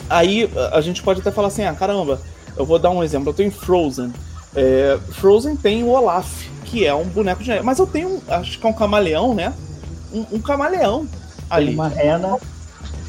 [0.10, 2.22] Aí a gente pode até falar assim, ah, caramba,
[2.56, 3.30] eu vou dar um exemplo.
[3.30, 4.12] Eu tenho Frozen.
[4.56, 7.64] É, Frozen tem o Olaf, que é um boneco de neve.
[7.64, 9.54] Mas eu tenho, acho que é um camaleão, né?
[10.14, 11.08] Um, um camaleão
[11.50, 11.68] ali.
[11.68, 12.38] Tem uma rena.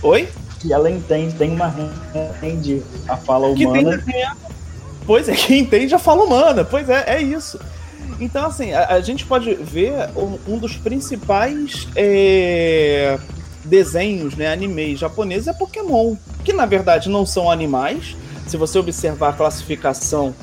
[0.03, 0.29] Oi?
[0.59, 1.73] que ela entende, tem uma
[2.37, 4.03] entende a fala humana.
[4.05, 4.27] Tem,
[5.07, 7.59] pois é, quem entende a fala humana, pois é, é isso.
[8.21, 13.19] Então, assim, a, a gente pode ver um, um dos principais é,
[13.65, 18.17] desenhos, né, animes japoneses é Pokémon, que na verdade não são animais.
[18.47, 20.35] Se você observar a classificação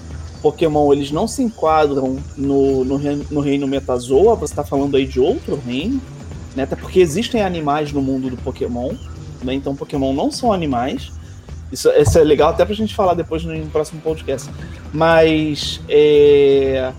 [0.42, 5.20] Pokémon, eles não se enquadram no, no, no reino Metazoa, você está falando aí de
[5.20, 6.00] outro reino,
[6.56, 6.64] né?
[6.64, 8.96] Até porque existem animais no mundo do Pokémon
[9.46, 9.54] né?
[9.54, 11.12] Então Pokémon não são animais.
[11.72, 14.50] Isso, isso é legal até pra gente falar depois no próximo podcast.
[14.94, 16.92] Mas é,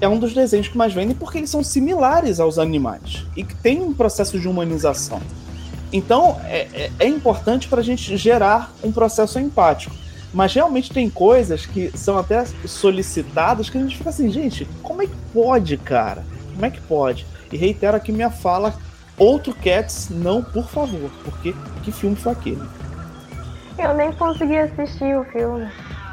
[0.00, 3.54] é um dos desenhos que mais vendem porque eles são similares aos animais e que
[3.56, 5.20] tem um processo de humanização.
[5.92, 9.94] Então é, é, é importante para a gente gerar um processo empático.
[10.32, 15.02] Mas realmente tem coisas que são até solicitadas que a gente fica assim, gente, como
[15.02, 16.24] é que pode, cara?
[16.52, 17.26] Como é que pode?
[17.52, 18.74] E reitero aqui minha fala
[19.20, 22.62] Outro Cats, não, por favor, porque que filme foi aquele?
[23.78, 25.70] Eu nem consegui assistir o filme.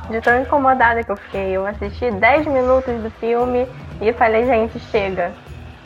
[0.10, 1.52] De tão incomodada que eu fiquei.
[1.52, 3.66] Eu assisti 10 minutos do filme
[4.02, 5.32] e falei, gente, chega.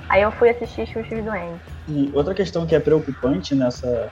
[0.09, 1.61] Aí eu fui assistir Xuxa Doentes.
[1.87, 4.09] E outra questão que é preocupante nessa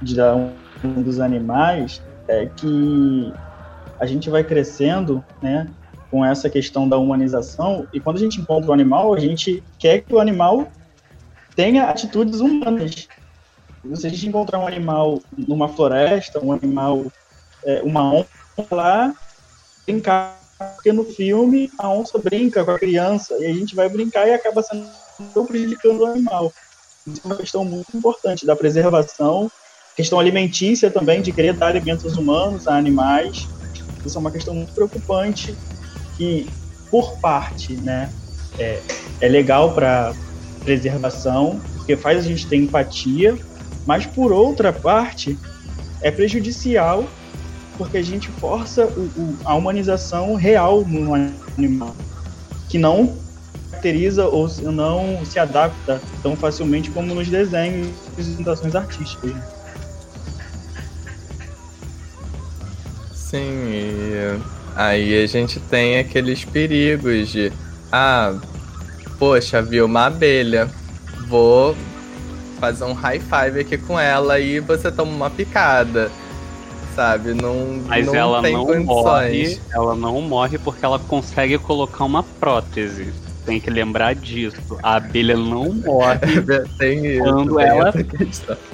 [0.00, 3.32] de um dos animais é que
[4.00, 5.66] a gente vai crescendo, né,
[6.10, 10.00] com essa questão da humanização e quando a gente encontra o animal, a gente quer
[10.00, 10.68] que o animal
[11.54, 13.08] tenha atitudes humanas.
[13.94, 17.06] Se a gente encontrar um animal numa floresta, um animal,
[17.64, 18.28] é, uma onça
[18.70, 19.14] lá,
[19.86, 20.38] brincar,
[20.74, 24.34] porque no filme a onça brinca com a criança e a gente vai brincar e
[24.34, 26.52] acaba sendo prejudicando o animal.
[27.06, 29.50] Isso é uma questão muito importante da preservação,
[29.94, 33.46] questão alimentícia também, de querer dar alimentos humanos a animais.
[34.04, 35.56] Isso é uma questão muito preocupante
[36.16, 36.48] que,
[36.90, 38.10] por parte, né,
[38.58, 38.80] é,
[39.20, 40.14] é legal para
[40.64, 43.36] preservação, porque faz a gente ter empatia,
[43.86, 45.38] mas por outra parte
[46.02, 47.06] é prejudicial
[47.78, 51.14] porque a gente força o, o, a humanização real no
[51.58, 51.94] animal,
[52.68, 53.14] que não
[53.86, 59.32] caracteriza ou não se adapta tão facilmente como nos desenhos e apresentações artísticas.
[63.12, 64.40] Sim, e
[64.76, 67.52] aí a gente tem aqueles perigos de
[67.90, 68.34] ah,
[69.18, 70.68] poxa, vi uma abelha,
[71.28, 71.74] vou
[72.60, 76.10] fazer um high five aqui com ela e você toma uma picada.
[76.94, 77.34] Sabe?
[77.34, 78.86] Não, Mas não ela tem não condições.
[78.86, 79.60] morre.
[79.70, 83.12] Ela não morre porque ela consegue colocar uma prótese.
[83.44, 84.78] Tem que lembrar disso.
[84.82, 86.18] A abelha não morre
[86.78, 87.92] tem isso, quando tem ela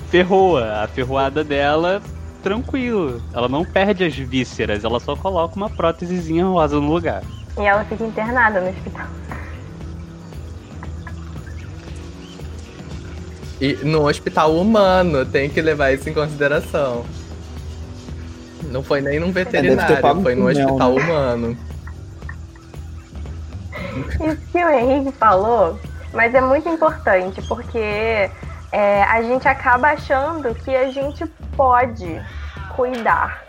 [0.08, 0.84] ferroa.
[0.84, 2.00] A ferroada dela,
[2.42, 3.22] tranquilo.
[3.32, 7.22] Ela não perde as vísceras, ela só coloca uma prótesezinha rosa no lugar.
[7.58, 9.06] E ela fica internada no hospital.
[13.60, 17.04] E no hospital humano tem que levar isso em consideração.
[18.64, 21.02] Não foi nem num veterinário, foi no hospital né?
[21.02, 21.56] humano.
[23.96, 25.78] Isso que o Henrique falou,
[26.12, 28.30] mas é muito importante, porque
[28.72, 31.24] é, a gente acaba achando que a gente
[31.56, 32.20] pode
[32.74, 33.42] cuidar,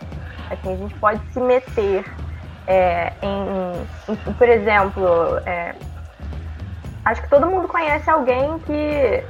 [0.50, 2.04] assim, a gente pode se meter
[2.66, 5.74] é, em, em, por exemplo, é,
[7.04, 9.24] acho que todo mundo conhece alguém que,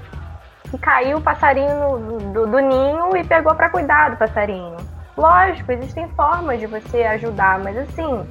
[0.70, 4.76] que caiu o passarinho no, do, do ninho e pegou para cuidar do passarinho.
[5.16, 8.26] Lógico, existem formas de você ajudar, mas assim,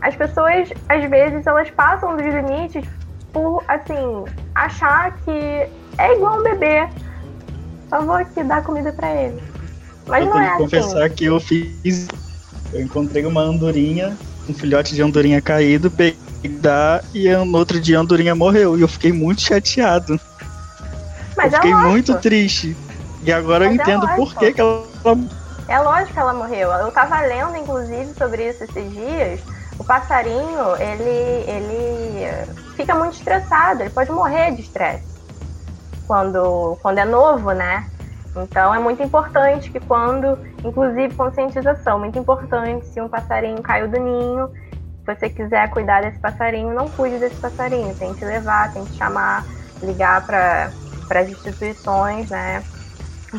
[0.00, 2.88] as pessoas às vezes elas passam dos limites
[3.32, 4.24] por assim
[4.54, 6.88] achar que é igual um bebê.
[7.94, 9.40] Só vou aqui dar comida para ele.
[10.08, 11.14] Mas eu não tenho é que confessar assim.
[11.14, 12.08] que eu fiz.
[12.72, 14.18] Eu encontrei uma andorinha,
[14.48, 16.18] um filhote de andorinha caído, peguei
[16.58, 18.76] dar e no outro dia a andorinha morreu.
[18.76, 20.18] E eu fiquei muito chateado.
[21.36, 21.90] Mas eu é fiquei lógico.
[21.92, 22.76] muito triste.
[23.22, 24.40] E agora eu Mas é entendo por lógico.
[24.40, 24.84] que, que ela.
[25.68, 26.72] É lógico que ela morreu.
[26.72, 29.40] Eu tava lendo, inclusive, sobre isso esses dias.
[29.78, 35.13] O passarinho, ele, ele fica muito estressado, ele pode morrer de estresse
[36.06, 37.88] quando, quando é novo, né?
[38.36, 43.98] Então é muito importante que quando, inclusive conscientização, muito importante se um passarinho caiu do
[43.98, 48.84] ninho, se você quiser cuidar desse passarinho, não cuide desse passarinho, tem que levar, tem
[48.84, 49.44] que chamar,
[49.82, 50.70] ligar para
[51.10, 52.64] as instituições, né?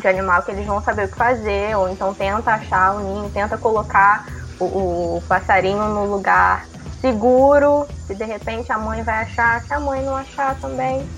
[0.00, 3.30] de animal que eles vão saber o que fazer, ou então tenta achar o ninho,
[3.30, 4.26] tenta colocar
[4.58, 6.66] o, o passarinho no lugar
[7.00, 11.08] seguro, se de repente a mãe vai achar, se a mãe não achar também,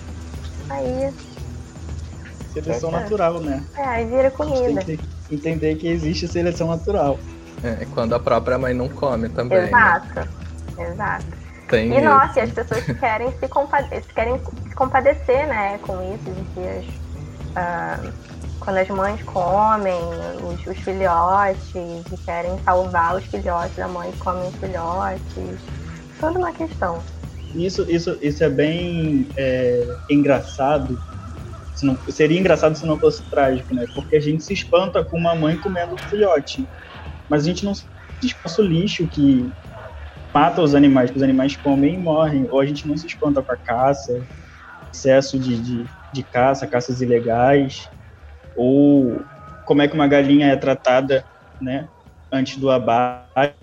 [0.68, 1.14] aí,
[2.62, 3.64] Seleção Essa- natural, né?
[3.76, 4.84] é, aí vira A gente comida.
[4.84, 7.18] tem que entender que existe seleção natural.
[7.62, 9.58] É, quando a própria mãe não come também.
[9.62, 9.66] né?
[9.68, 10.28] Exato,
[10.78, 11.24] exato.
[11.68, 15.94] Tem E nossa, e as pessoas que querem se, compade querem se compadecer, né, com
[16.14, 16.84] isso, de que as,
[17.56, 17.98] ah,
[18.60, 20.00] quando as mães comem
[20.42, 25.60] os, os filhotes e querem salvar os filhotes da mãe comem os filhotes.
[26.20, 26.98] Toda uma questão.
[27.54, 30.98] Isso, isso, isso é bem é, engraçado.
[31.86, 33.86] Não- seria engraçado se não fosse trágico, né?
[33.94, 36.68] Porque a gente se espanta com uma mãe comendo um filhote.
[37.28, 37.86] Mas a gente não se
[38.22, 39.52] espanta o lixo que
[40.34, 42.46] mata os animais, que os animais comem e morrem.
[42.50, 44.26] Ou a gente não se espanta com a caça,
[44.92, 47.90] excesso de, de, de caça, caças ilegais.
[48.54, 49.24] Ou
[49.64, 51.24] como é que uma galinha é tratada,
[51.60, 51.88] né?
[52.32, 53.54] Antes do abate,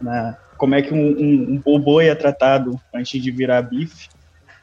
[0.00, 4.08] na, como é que um, um, um boi é tratado antes de virar bife.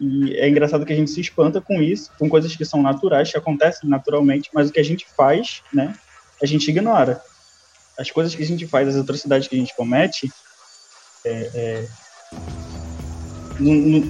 [0.04, 3.32] E é engraçado que a gente se espanta com isso, com coisas que são naturais,
[3.32, 5.96] que acontecem naturalmente, mas o que a gente faz, né,
[6.42, 7.22] a gente ignora.
[7.98, 10.30] As coisas que a gente faz, as atrocidades que a gente comete,
[11.26, 11.88] é, é,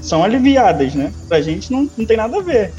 [0.01, 1.13] são aliviadas, né?
[1.27, 2.73] Pra gente não, não tem nada a ver.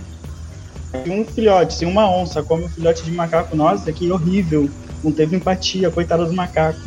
[0.91, 4.69] Se um filhote, se uma onça come um filhote de macaco, nossa, que horrível.
[5.05, 6.81] Não teve empatia, coitado do macaco.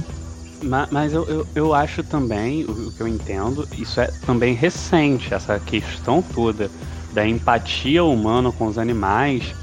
[0.62, 5.34] Ma- Mas eu, eu, eu acho também, o que eu entendo, isso é também recente,
[5.34, 6.72] essa questão toda
[7.12, 9.55] da empatia humana com os animais.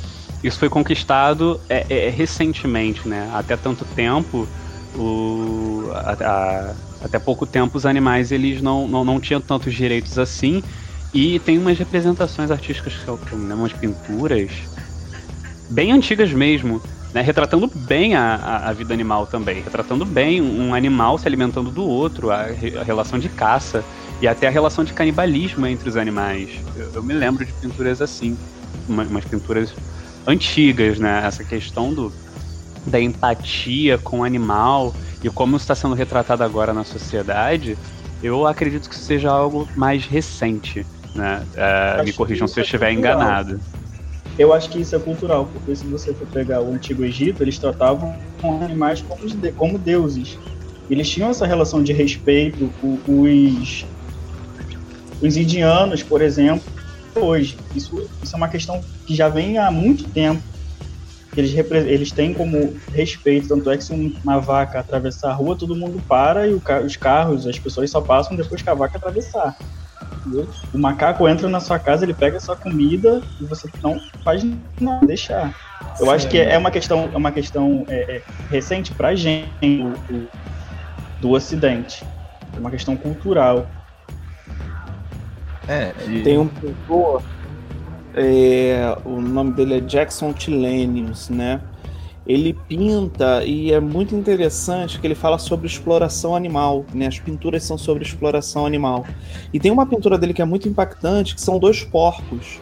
[0.42, 3.28] Isso foi conquistado é, é, recentemente, né?
[3.32, 4.48] Até tanto tempo,
[4.96, 6.12] o, a-
[6.72, 10.62] a- até pouco tempo, os animais eles não, não, não tinham tantos direitos assim.
[11.12, 14.68] E tem umas representações artísticas que que eu lembro, umas pinturas
[15.68, 16.82] bem antigas mesmo,
[17.14, 21.70] né, retratando bem a, a, a vida animal também, retratando bem um animal se alimentando
[21.72, 22.46] do outro, a,
[22.80, 23.86] a relação de caça
[24.20, 26.64] e até a relação de canibalismo entre os animais.
[26.74, 28.38] Eu, eu me lembro de pinturas assim,
[28.88, 29.76] uma- umas pinturas
[30.26, 31.24] antigas, né?
[31.26, 32.16] Essa questão do,
[32.86, 37.78] da empatia com o animal e como está sendo retratado agora na sociedade,
[38.22, 40.88] eu acredito que seja algo mais recente.
[41.14, 41.46] Né?
[41.96, 42.92] Acho me corrijam se eu é estiver cultural.
[42.92, 43.62] enganado.
[44.36, 47.58] Eu acho que isso é cultural, porque se você for pegar o Antigo Egito, eles
[47.58, 48.24] tratavam
[48.62, 50.40] animais como, de- como deuses.
[50.88, 53.86] Eles tinham essa relação de respeito com os,
[55.20, 56.66] os indianos, por exemplo,
[57.16, 57.62] hoje.
[57.72, 60.44] Isso, isso é uma questão que já vem há muito tempo.
[61.36, 63.92] Eles, eles têm como respeito, tanto é que se
[64.24, 68.36] uma vaca atravessar a rua, todo mundo para e os carros, as pessoas só passam
[68.36, 69.56] depois que a vaca atravessar.
[70.26, 70.48] Entendeu?
[70.72, 74.44] O macaco entra na sua casa, ele pega a sua comida e você não faz
[74.80, 75.54] nada, deixar.
[76.00, 79.90] Eu acho que é uma questão, é uma questão é, é, recente pra gente do,
[79.90, 80.28] do,
[81.20, 82.04] do Ocidente.
[82.54, 83.66] É uma questão cultural.
[85.68, 87.22] É, e Tem um pintor,
[88.14, 91.60] é, o nome dele é Jackson Tilenius, né?
[92.26, 97.06] Ele pinta e é muito interessante que ele fala sobre exploração animal, né?
[97.06, 99.04] As pinturas são sobre exploração animal.
[99.52, 102.58] E tem uma pintura dele que é muito impactante, que são dois porcos,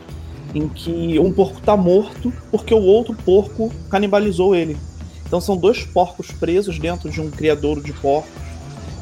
[0.52, 4.76] em que um porco está morto porque o outro porco canibalizou ele.
[5.24, 8.30] Então são dois porcos presos dentro de um criadouro de porcos.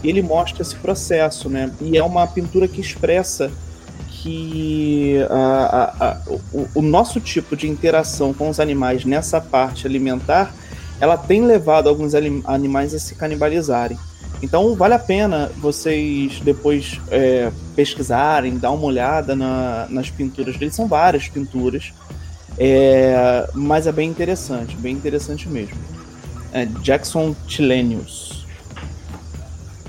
[0.05, 1.75] E ele mostra esse processo, né?
[1.81, 3.51] E é uma pintura que expressa
[4.23, 6.17] que a, a, a,
[6.53, 10.55] o, o, nosso tipo de interação com os animais nessa parte alimentar,
[11.01, 13.99] ela tem levado alguns animais a se canibalizarem.
[14.43, 20.71] Então vale a pena vocês depois é, pesquisarem, dar uma olhada na, nas pinturas dele.
[20.71, 21.93] São várias pinturas,
[22.59, 25.79] é, mas é bem interessante, bem interessante mesmo.
[26.53, 28.47] É Jackson Tilenius.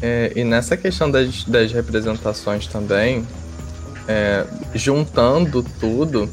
[0.02, 3.26] É, e nessa questão das, das representações também,
[4.08, 6.30] é, juntando tudo,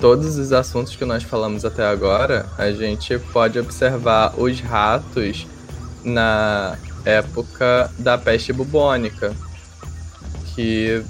[0.00, 5.46] todos os assuntos que nós falamos até agora, a gente pode observar os ratos
[6.04, 9.34] na época da peste bubônica,
[10.54, 11.02] que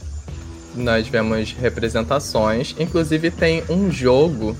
[0.75, 4.57] nós vemos representações, inclusive tem um jogo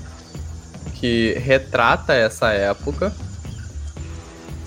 [0.95, 3.13] que retrata essa época,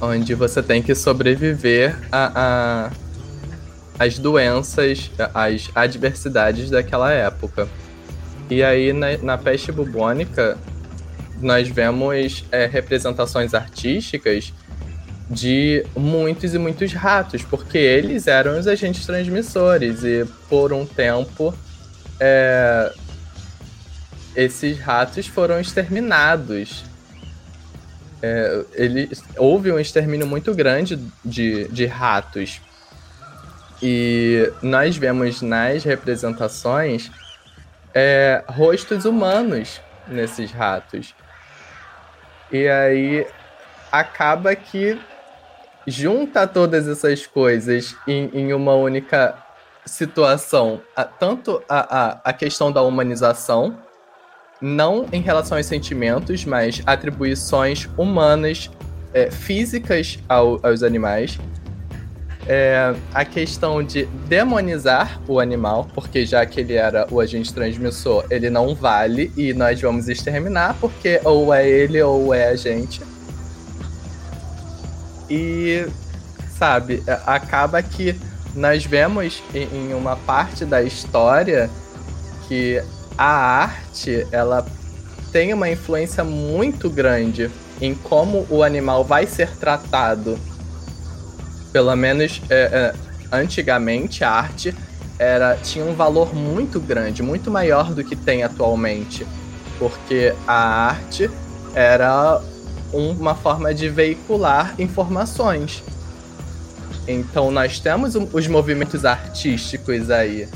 [0.01, 3.04] onde você tem que sobreviver a, a
[3.99, 7.69] as doenças, as adversidades daquela época.
[8.51, 10.59] E aí, na, na peste bubônica,
[11.41, 14.53] nós vemos é, representações artísticas
[15.29, 21.55] de muitos e muitos ratos, porque eles eram os agentes transmissores e por um tempo
[22.21, 22.93] é,
[24.37, 26.85] esses ratos foram exterminados.
[28.23, 32.61] É, ele, houve um extermínio muito grande de, de ratos.
[33.83, 37.11] E nós vemos nas representações
[37.95, 41.15] é, rostos humanos nesses ratos.
[42.51, 43.27] E aí
[43.91, 44.99] acaba que
[45.87, 49.37] junta todas essas coisas em, em uma única
[49.85, 53.79] situação, a, tanto a, a, a questão da humanização,
[54.61, 58.71] não em relação aos sentimentos, mas atribuições humanas,
[59.13, 61.39] é, físicas ao, aos animais,
[62.47, 68.25] é, a questão de demonizar o animal, porque já que ele era o agente transmissor,
[68.31, 73.01] ele não vale e nós vamos exterminar, porque ou é ele ou é a gente.
[75.29, 75.87] E,
[76.59, 78.15] sabe, é, acaba que
[78.55, 81.69] nós vemos em uma parte da história
[82.47, 82.81] que
[83.17, 84.67] a arte, ela
[85.33, 90.39] tem uma influência muito grande em como o animal vai ser tratado.
[91.75, 92.93] Pelo menos é,
[93.33, 94.73] é, antigamente a arte
[95.19, 99.27] era tinha um valor muito grande, muito maior do que tem atualmente,
[99.77, 101.29] porque a arte
[101.75, 102.41] era
[102.93, 105.83] uma forma de veicular informações.
[107.09, 110.49] Então nós temos os movimentos artísticos aí.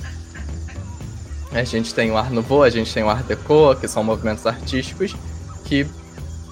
[1.51, 4.47] A gente tem o Art Nouveau, a gente tem o Art Deco, que são movimentos
[4.47, 5.17] artísticos
[5.65, 5.85] que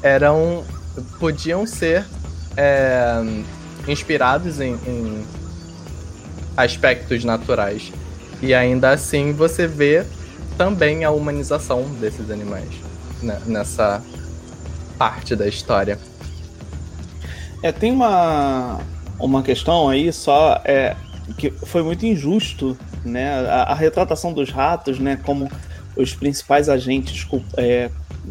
[0.02, 0.64] eram
[1.20, 2.04] podiam ser
[2.56, 3.22] é,
[3.88, 5.24] inspirados em, em
[6.56, 7.92] aspectos naturais.
[8.42, 10.04] E ainda assim você vê
[10.56, 12.68] também a humanização desses animais
[13.22, 14.02] né, nessa
[14.98, 15.98] parte da história.
[17.62, 18.80] É, tem uma,
[19.18, 20.94] uma questão aí só é,
[21.36, 23.46] que foi muito injusto, né?
[23.48, 25.18] A, a retratação dos ratos, né?
[25.24, 25.50] Como
[25.96, 27.26] os principais agentes
[27.56, 27.90] é,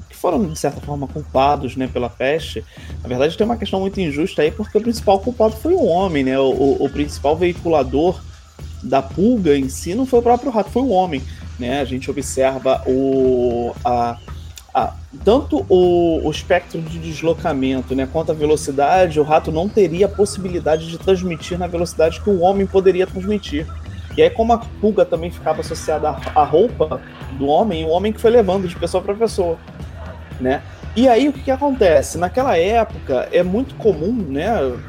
[0.10, 2.64] que foram, de certa forma, culpados né, pela peste.
[3.02, 6.24] Na verdade, tem uma questão muito injusta aí, porque o principal culpado foi o homem,
[6.24, 6.40] né?
[6.40, 8.20] O, o, o principal veiculador
[8.84, 11.22] da pulga em si não foi o próprio rato, foi o homem.
[11.60, 11.80] Né?
[11.80, 14.18] A gente observa o, a,
[15.24, 20.10] tanto o, o, espectro de deslocamento né, quanto a velocidade, o rato não teria a
[20.10, 23.66] possibilidade de transmitir na velocidade que o homem poderia transmitir.
[24.18, 27.02] E aí, como a pulga também ficava associada à roupa
[27.38, 29.58] do homem, o homem que foi levando de pessoa para pessoa,
[30.40, 30.62] né?
[30.96, 32.18] E aí o que, que, acontece?
[32.18, 34.48] Naquela época é muito comum, né?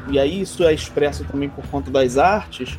[0.09, 2.77] E aí isso é expresso também por conta das artes,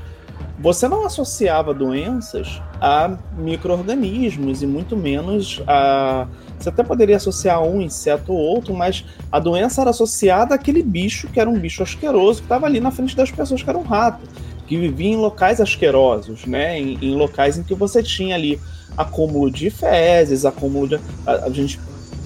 [0.60, 6.26] você não associava doenças a micro-organismos e muito menos a.
[6.58, 11.28] Você até poderia associar um inseto ou outro, mas a doença era associada àquele bicho
[11.28, 13.82] que era um bicho asqueroso que estava ali na frente das pessoas, que era um
[13.82, 14.26] rato,
[14.66, 16.76] que vivia em locais asquerosos, né?
[16.76, 18.60] Em, em locais em que você tinha ali
[18.96, 21.00] acúmulo de fezes, acúmulo de.
[21.24, 21.78] A, a gente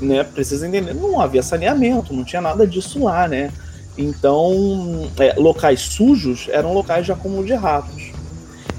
[0.03, 3.53] né, precisa entender, não havia saneamento, não tinha nada disso lá, né?
[3.97, 8.11] Então, é, locais sujos eram locais de acúmulo de ratos.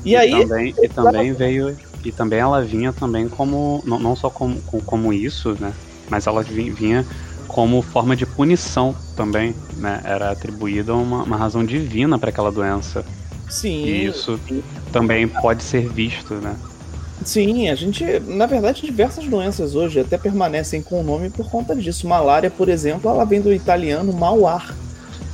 [0.03, 0.31] E, e aí.
[0.31, 1.77] Também, e também veio.
[2.03, 3.81] E também ela vinha também como.
[3.85, 5.71] Não, não só como, como isso, né?
[6.09, 7.05] Mas ela vinha
[7.47, 10.01] como forma de punição também, né?
[10.03, 13.05] Era atribuída uma, uma razão divina para aquela doença.
[13.49, 13.85] Sim.
[13.85, 14.39] E isso
[14.91, 16.55] também pode ser visto, né?
[17.23, 21.75] Sim, a gente, na verdade, diversas doenças hoje até permanecem com o nome por conta
[21.75, 22.07] disso.
[22.07, 24.75] Malária, por exemplo, ela vem do italiano mal ar,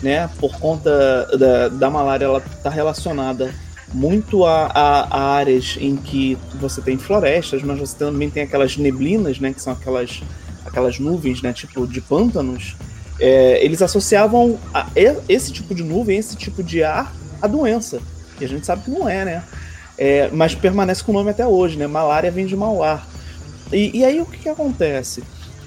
[0.02, 0.30] né?
[0.40, 3.52] Por conta da, da malária, ela está relacionada
[3.94, 8.78] muito a, a, a, áreas em que você tem florestas, mas você também tem aquelas
[8.78, 10.22] neblinas, né, que são aquelas,
[10.66, 12.76] aquelas nuvens, né, tipo de pântanos.
[13.20, 14.88] É, eles associavam a,
[15.28, 18.00] esse tipo de nuvem, esse tipo de ar, a doença.
[18.40, 19.44] E a gente sabe que não é, né?
[20.02, 21.86] É, mas permanece com o nome até hoje, né?
[21.86, 23.06] Malária vem de mau ar.
[23.70, 25.22] E, e aí o que, que acontece?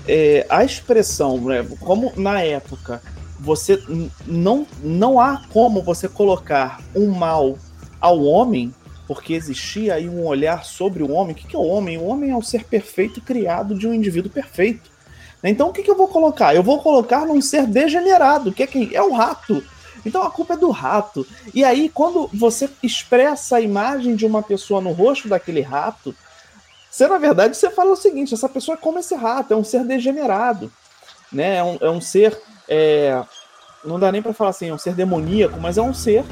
[0.09, 3.03] É, a expressão, né, como na época
[3.39, 3.81] você
[4.27, 7.59] não, não há como você colocar um mal
[8.01, 8.75] ao homem,
[9.07, 11.33] porque existia aí um olhar sobre o homem.
[11.33, 11.99] O que é o homem?
[11.99, 14.91] O homem é o ser perfeito criado de um indivíduo perfeito.
[15.45, 16.55] Então o que, que eu vou colocar?
[16.55, 18.95] Eu vou colocar num ser degenerado, que é quem?
[18.95, 19.63] É o rato.
[20.05, 21.27] Então a culpa é do rato.
[21.55, 26.15] E aí, quando você expressa a imagem de uma pessoa no rosto daquele rato,
[26.91, 29.65] você, na verdade, você fala o seguinte: essa pessoa é como esse rato, é um
[29.65, 30.71] ser degenerado.
[31.33, 31.57] Né?
[31.57, 32.39] É, um, é um ser.
[32.69, 33.23] É,
[33.85, 36.25] não dá nem para falar assim, é um ser demoníaco, mas é um ser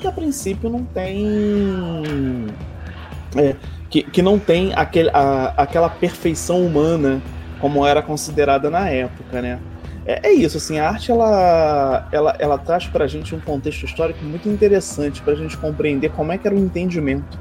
[0.00, 2.46] que a princípio não tem.
[3.36, 3.56] É,
[3.88, 7.22] que, que não tem aquele, a, aquela perfeição humana
[7.58, 9.58] como era considerada na época, né?
[10.04, 13.84] É, é isso, assim, a arte ela, ela, ela traz para a gente um contexto
[13.84, 17.38] histórico muito interessante para a gente compreender como é que era o entendimento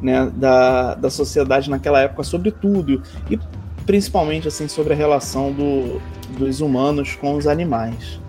[0.00, 3.38] né, da, da sociedade naquela época sobre tudo e
[3.84, 6.00] principalmente assim sobre a relação do,
[6.38, 8.20] dos humanos com os animais.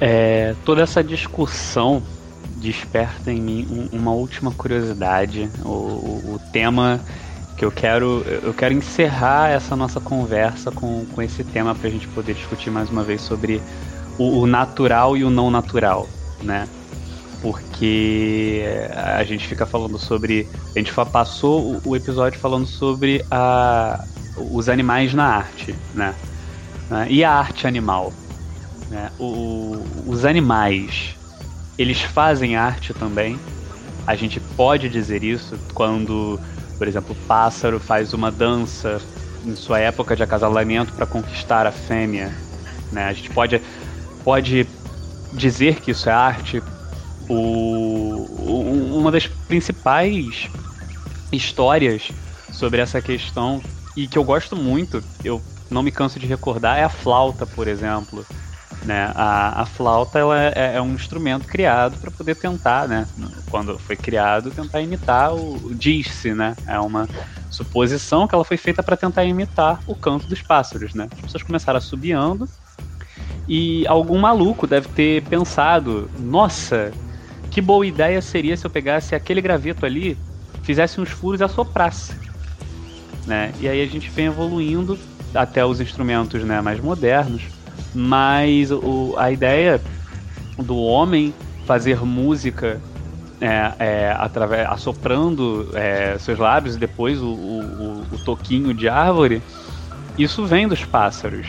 [0.00, 2.02] É, toda essa discussão
[2.56, 5.48] desperta em mim um, uma última curiosidade.
[5.64, 7.00] O, o, tema
[7.56, 11.90] que eu quero eu quero encerrar essa nossa conversa com, com esse tema para a
[11.90, 13.62] gente poder discutir mais uma vez sobre
[14.18, 16.08] o, o natural e o não natural,
[16.42, 16.68] né?
[17.40, 18.64] Porque
[18.94, 20.48] a gente fica falando sobre.
[20.74, 24.02] A gente passou o episódio falando sobre a,
[24.36, 26.14] os animais na arte, né?
[27.08, 28.12] E a arte animal.
[28.88, 29.10] Né?
[29.18, 31.16] O, os animais,
[31.76, 33.38] eles fazem arte também.
[34.06, 36.38] A gente pode dizer isso quando,
[36.76, 39.00] por exemplo, o pássaro faz uma dança
[39.44, 42.32] em sua época de acasalamento para conquistar a fêmea.
[42.90, 43.04] Né?
[43.04, 43.60] A gente pode,
[44.22, 44.66] pode
[45.32, 46.62] dizer que isso é arte.
[47.28, 48.26] O,
[48.92, 50.48] uma das principais
[51.32, 52.10] histórias
[52.52, 53.62] sobre essa questão
[53.96, 57.68] e que eu gosto muito, eu não me canso de recordar, é a flauta, por
[57.68, 58.24] exemplo.
[58.84, 59.10] Né?
[59.14, 63.06] A, a flauta ela é, é um instrumento criado para poder tentar, né?
[63.50, 66.54] quando foi criado, tentar imitar o, o diz-se, né?
[66.66, 67.08] É uma
[67.50, 70.92] suposição que ela foi feita para tentar imitar o canto dos pássaros.
[70.92, 71.08] Né?
[71.12, 72.46] As pessoas começaram assobiando
[73.48, 76.92] e algum maluco deve ter pensado: nossa,
[77.50, 80.18] que boa ideia seria se eu pegasse aquele graveto ali,
[80.62, 82.14] fizesse uns furos e assoprasse.
[83.26, 83.52] Né?
[83.60, 84.98] E aí a gente vem evoluindo
[85.34, 87.42] até os instrumentos né, mais modernos
[87.94, 89.80] mas o, a ideia
[90.58, 91.32] do homem
[91.66, 92.80] fazer música
[93.40, 99.42] é, é, através, assoprando é, seus lábios e depois o, o, o, toquinho de árvore,
[100.16, 101.46] isso vem dos pássaros.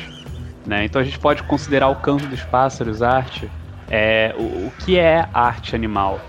[0.65, 0.85] Né?
[0.85, 3.49] Então a gente pode considerar o canto dos pássaros arte.
[3.89, 6.19] É, o, o que é arte animal?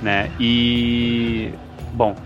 [0.00, 0.30] Né?
[0.38, 1.52] E,
[1.92, 2.16] bom,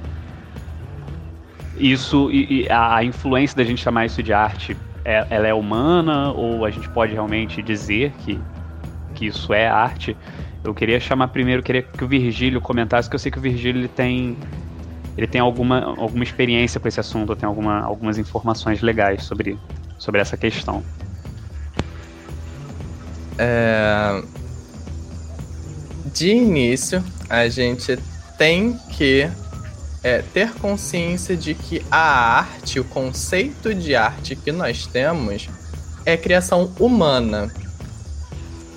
[1.77, 5.55] isso e, e a, a influência da gente chamar isso de arte é, ela é
[5.55, 8.41] humana ou a gente pode realmente dizer que,
[9.15, 10.17] que isso é arte.
[10.63, 13.81] Eu queria chamar primeiro, queria que o Virgílio comentasse, que eu sei que o Virgílio
[13.81, 14.37] ele tem
[15.17, 19.57] ele tem alguma, alguma experiência com esse assunto, tem alguma, algumas informações legais sobre,
[19.97, 20.83] sobre essa questão.
[23.39, 24.23] É...
[26.13, 27.97] De início, a gente
[28.37, 29.31] tem que
[30.05, 35.49] é ter consciência de que a arte, o conceito de arte que nós temos,
[36.05, 37.51] é criação humana.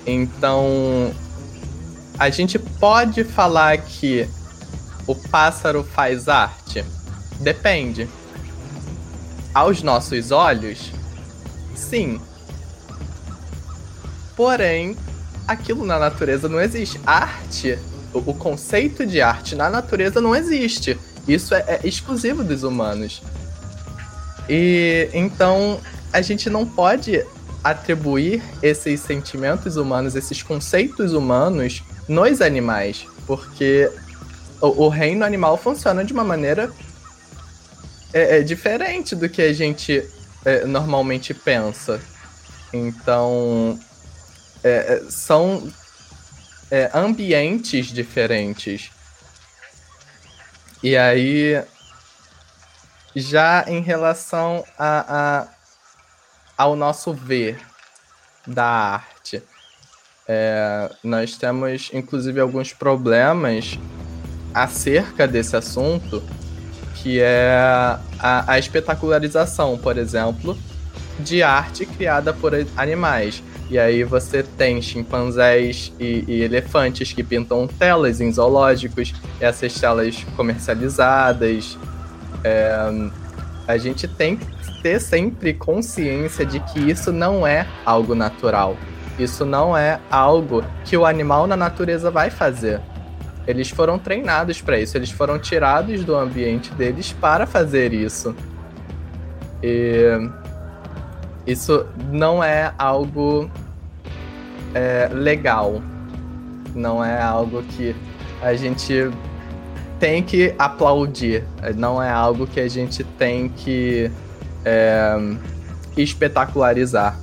[0.06, 1.12] Então,
[2.18, 4.26] a gente pode falar que
[5.06, 6.82] o pássaro faz arte?
[7.38, 8.08] Depende.
[9.52, 10.90] Aos nossos olhos,
[11.76, 12.18] sim.
[14.34, 14.96] Porém,
[15.46, 16.98] aquilo na natureza não existe.
[17.04, 17.78] arte,
[18.14, 20.98] o conceito de arte na natureza não existe.
[21.28, 23.22] Isso é, é exclusivo dos humanos.
[24.48, 25.78] E então
[26.12, 27.24] a gente não pode
[27.62, 33.90] atribuir esses sentimentos humanos, esses conceitos humanos nos animais, porque
[34.60, 36.72] o, o reino animal funciona de uma maneira
[38.12, 40.02] é, é diferente do que a gente
[40.44, 42.00] é, normalmente pensa.
[42.72, 43.78] Então,
[44.64, 45.70] é, é são
[46.70, 48.90] é, ambientes diferentes.
[50.82, 51.60] E aí,
[53.14, 55.48] já em relação a, a,
[56.56, 57.58] ao nosso ver
[58.46, 59.42] da arte,
[60.26, 63.78] é, nós temos inclusive alguns problemas
[64.54, 66.22] acerca desse assunto,
[66.96, 67.56] que é
[68.20, 70.56] a, a espetacularização, por exemplo,
[71.18, 73.42] de arte criada por animais.
[73.70, 80.24] E aí você tem chimpanzés e, e, elefantes que pintam telas em zoológicos, essas telas
[80.36, 81.76] comercializadas.
[82.42, 82.72] É,
[83.66, 88.76] a gente tem que ter sempre consciência de que isso não é algo natural.
[89.18, 92.80] Isso não é algo que o animal na natureza vai fazer.
[93.46, 98.34] Eles foram treinados para isso, eles foram tirados do ambiente deles para fazer isso.
[99.62, 100.30] E
[101.48, 103.50] isso não é algo
[104.74, 105.80] é, legal.
[106.74, 107.96] Não é algo que
[108.42, 109.10] a gente
[109.98, 111.44] tem que aplaudir.
[111.74, 114.10] Não é algo que a gente tem que
[114.62, 115.16] é,
[115.96, 117.18] espetacularizar.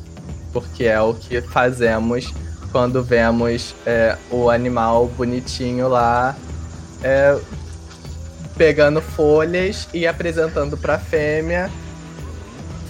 [0.52, 2.34] Porque é o que fazemos
[2.72, 6.36] quando vemos é, o animal bonitinho lá
[7.04, 7.38] é,
[8.58, 11.70] pegando folhas e apresentando para a fêmea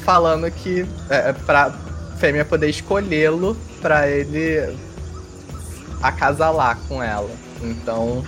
[0.05, 1.73] falando que é, é pra
[2.19, 4.77] fêmea poder escolhê-lo para ele
[6.01, 7.29] acasalar com ela.
[7.61, 8.23] Então,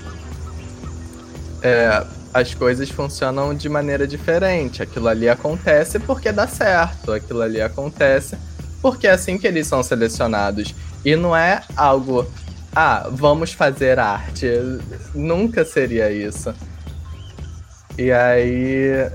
[1.62, 4.82] é, as coisas funcionam de maneira diferente.
[4.82, 7.12] Aquilo ali acontece porque dá certo.
[7.12, 8.36] Aquilo ali acontece
[8.82, 10.74] porque é assim que eles são selecionados.
[11.06, 12.26] E não é algo,
[12.76, 14.48] ah, vamos fazer arte.
[15.14, 16.54] Nunca seria isso.
[17.98, 19.10] E aí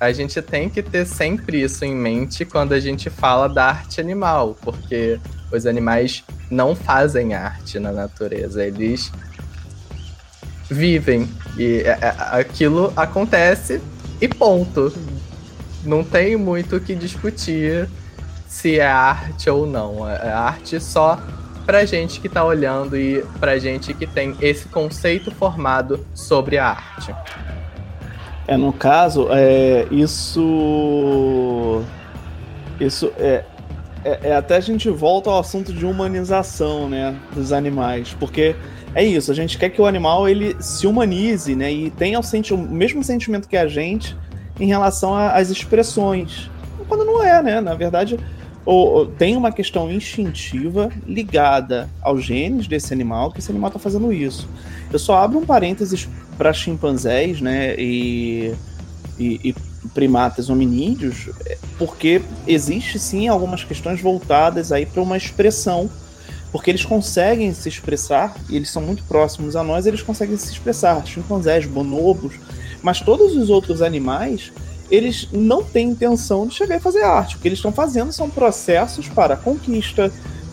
[0.00, 4.00] a gente tem que ter sempre isso em mente quando a gente fala da arte
[4.00, 5.18] animal, porque
[5.50, 9.10] os animais não fazem arte na natureza, eles
[10.70, 13.80] vivem e é, é, aquilo acontece
[14.20, 14.92] e ponto.
[15.84, 17.88] Não tem muito o que discutir
[18.46, 20.08] se é arte ou não.
[20.08, 21.18] É arte só
[21.64, 26.68] pra gente que tá olhando e pra gente que tem esse conceito formado sobre a
[26.68, 27.14] arte.
[28.48, 31.82] É, no caso, é, isso.
[32.80, 33.44] Isso é,
[34.02, 37.14] é, é, Até a gente volta ao assunto de humanização, né?
[37.34, 38.16] Dos animais.
[38.18, 38.56] Porque
[38.94, 41.70] é isso, a gente quer que o animal ele se humanize, né?
[41.70, 44.16] E tenha o, senti o mesmo sentimento que a gente
[44.58, 46.50] em relação às expressões.
[46.88, 47.60] Quando não é, né?
[47.60, 48.18] Na verdade,
[48.64, 54.10] ou, tem uma questão instintiva ligada aos genes desse animal, que esse animal está fazendo
[54.10, 54.48] isso.
[54.90, 56.08] Eu só abro um parênteses
[56.38, 58.54] para chimpanzés, né, e,
[59.18, 59.54] e, e
[59.92, 65.90] primatas hominídeos, é, porque existe sim algumas questões voltadas aí para uma expressão,
[66.52, 70.52] porque eles conseguem se expressar, e eles são muito próximos a nós, eles conseguem se
[70.52, 72.34] expressar, chimpanzés, bonobos,
[72.82, 74.52] mas todos os outros animais,
[74.90, 77.36] eles não têm intenção de chegar e fazer arte.
[77.36, 80.10] O que eles estão fazendo são processos para conquista,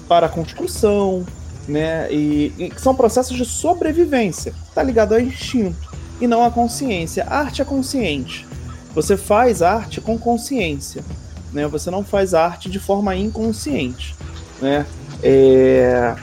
[0.08, 1.26] para construção,
[1.68, 2.12] né?
[2.12, 4.54] E, e são processos de sobrevivência.
[4.74, 5.90] Tá ligado ao instinto
[6.20, 7.24] e não à consciência.
[7.26, 8.46] A arte é consciente.
[8.94, 11.04] Você faz arte com consciência,
[11.52, 11.68] né?
[11.68, 14.16] Você não faz arte de forma inconsciente,
[14.62, 14.86] né?
[15.22, 16.16] É...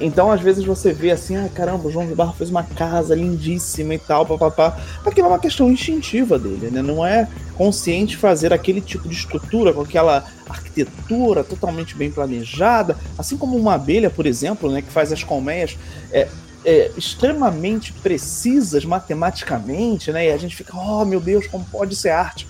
[0.00, 3.14] Então, às vezes, você vê assim, ah, caramba, o João de Barro fez uma casa
[3.14, 4.76] lindíssima e tal, papapá.
[5.06, 6.82] Aquilo é uma questão instintiva dele, né?
[6.82, 13.36] Não é consciente fazer aquele tipo de estrutura com aquela arquitetura totalmente bem planejada, assim
[13.36, 15.76] como uma abelha, por exemplo, né, que faz as colmeias
[16.12, 16.28] é,
[16.64, 20.26] é, extremamente precisas matematicamente, né?
[20.28, 22.46] E a gente fica, oh meu Deus, como pode ser arte?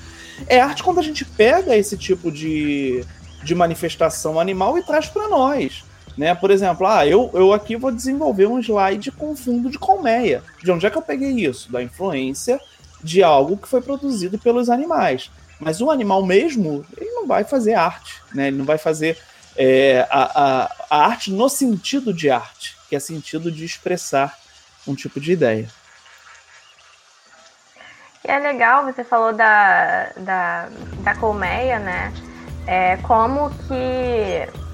[0.47, 3.03] É arte quando a gente pega esse tipo de,
[3.43, 5.85] de manifestação animal e traz para nós.
[6.17, 6.35] Né?
[6.35, 10.43] Por exemplo, ah, eu, eu aqui vou desenvolver um slide com fundo de colmeia.
[10.63, 11.71] De onde é que eu peguei isso?
[11.71, 12.61] Da influência
[13.09, 15.31] de algo que foi produzido pelos animais.
[15.59, 18.49] Mas o animal mesmo, ele não vai fazer arte, né?
[18.49, 19.19] Ele não vai fazer
[19.57, 24.39] é, a, a, a arte no sentido de arte, que é sentido de expressar
[24.87, 25.69] um tipo de ideia.
[28.25, 30.69] E é legal, você falou da, da,
[31.03, 32.13] da colmeia, né?
[32.67, 34.68] É, como que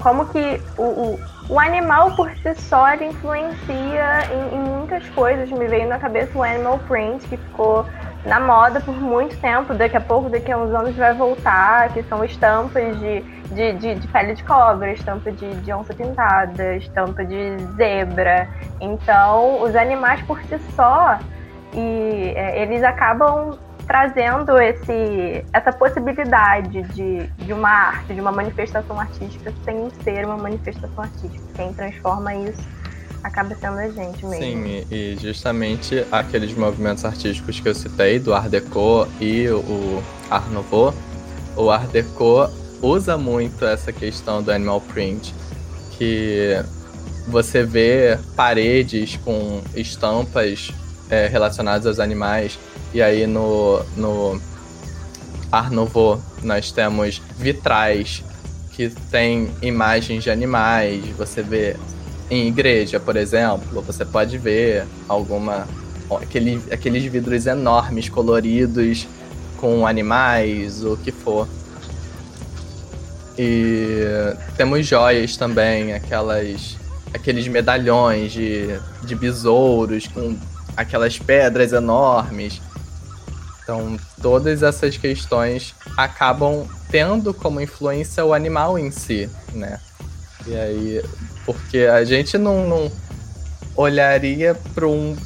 [0.00, 5.50] como que o, o, o, animal por si só influencia em, em, muitas coisas.
[5.50, 7.86] Me veio na cabeça o animal print, que ficou
[8.24, 9.74] na moda por muito tempo.
[9.74, 13.20] Daqui a pouco, daqui a uns anos, vai voltar, que são estampas de,
[13.52, 18.48] de, de, de pele de cobra, estampa de, de onça pintada, estampa de zebra.
[18.80, 21.18] Então, os animais por si só,
[21.74, 28.98] e é, eles acabam trazendo esse, essa possibilidade de, de uma arte, de uma manifestação
[28.98, 31.44] artística sem ser uma manifestação artística.
[31.54, 32.62] Quem transforma isso
[33.22, 34.44] acaba sendo a gente mesmo.
[34.44, 40.46] Sim, e justamente aqueles movimentos artísticos que eu citei, do Art Deco e o Art
[40.48, 40.94] Nouveau,
[41.56, 42.48] o Art Deco
[42.80, 45.34] usa muito essa questão do animal print,
[45.98, 46.56] que
[47.28, 50.70] você vê paredes com estampas
[51.10, 52.58] é, relacionadas aos animais.
[52.92, 54.40] E aí no, no
[55.50, 58.24] Art Nouveau nós temos vitrais
[58.72, 61.04] que tem imagens de animais.
[61.16, 61.76] Você vê
[62.30, 65.66] em igreja, por exemplo, você pode ver alguma
[66.16, 69.06] aquele, aqueles vidros enormes coloridos
[69.58, 71.46] com animais, o que for.
[73.38, 74.02] E
[74.56, 76.76] temos joias também, aquelas
[77.12, 78.68] aqueles medalhões de,
[79.02, 80.36] de besouros com
[80.76, 82.60] aquelas pedras enormes.
[83.70, 89.78] Então, todas essas questões acabam tendo como influência o animal em si, né?
[90.44, 91.04] E aí,
[91.46, 92.92] porque a gente não, não
[93.76, 95.16] olharia para um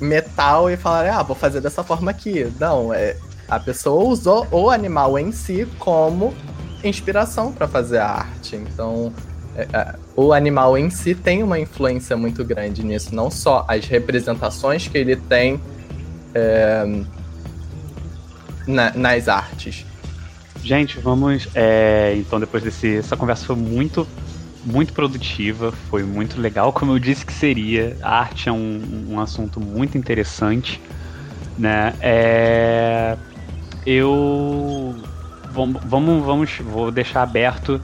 [0.00, 2.50] metal e falaria, ah, vou fazer dessa forma aqui.
[2.58, 6.34] Não, é, a pessoa usou o animal em si como
[6.82, 8.56] inspiração para fazer a arte.
[8.56, 9.12] Então,
[9.54, 13.84] é, é, o animal em si tem uma influência muito grande nisso, não só as
[13.84, 15.60] representações que ele tem
[16.34, 17.04] é,
[18.66, 19.86] na, nas artes.
[20.62, 21.48] Gente, vamos.
[21.54, 22.96] É, então, depois desse.
[22.96, 24.06] Essa conversa foi muito,
[24.64, 27.96] muito produtiva, foi muito legal, como eu disse que seria.
[28.02, 30.80] A arte é um, um assunto muito interessante,
[31.56, 31.94] né?
[32.00, 33.16] É,
[33.86, 34.94] eu.
[35.52, 37.80] Vamos, vamos, vou deixar aberto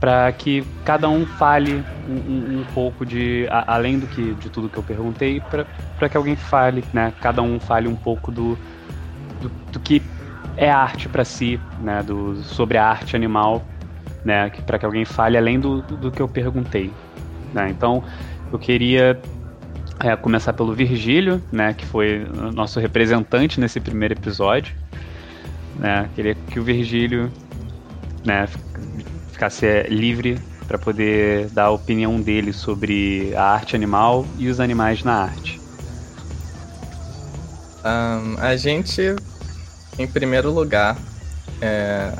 [0.00, 4.48] para que cada um fale um, um, um pouco de a, além do que de
[4.48, 8.58] tudo que eu perguntei para que alguém fale né cada um fale um pouco do
[9.40, 10.02] do, do que
[10.56, 12.02] é arte para si né?
[12.02, 13.64] Do sobre a arte animal
[14.24, 14.50] né?
[14.66, 16.92] Para que alguém fale além do, do que eu perguntei
[17.52, 17.68] né?
[17.70, 18.02] Então
[18.52, 19.20] eu queria
[19.98, 21.74] é, começar pelo Virgílio né?
[21.74, 24.74] Que foi nosso representante nesse primeiro episódio
[25.76, 26.08] né?
[26.14, 27.30] Queria que o Virgílio
[28.24, 28.46] né?
[29.32, 30.38] Ficasse é, livre
[30.70, 35.60] para poder dar a opinião dele sobre a arte animal e os animais na arte.
[37.84, 39.16] Um, a gente,
[40.00, 40.96] em primeiro lugar,
[41.60, 42.12] é,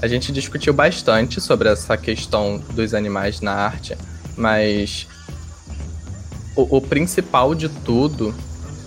[0.00, 3.96] a gente discutiu bastante sobre essa questão dos animais na arte,
[4.36, 5.06] mas
[6.54, 8.34] o, o principal de tudo,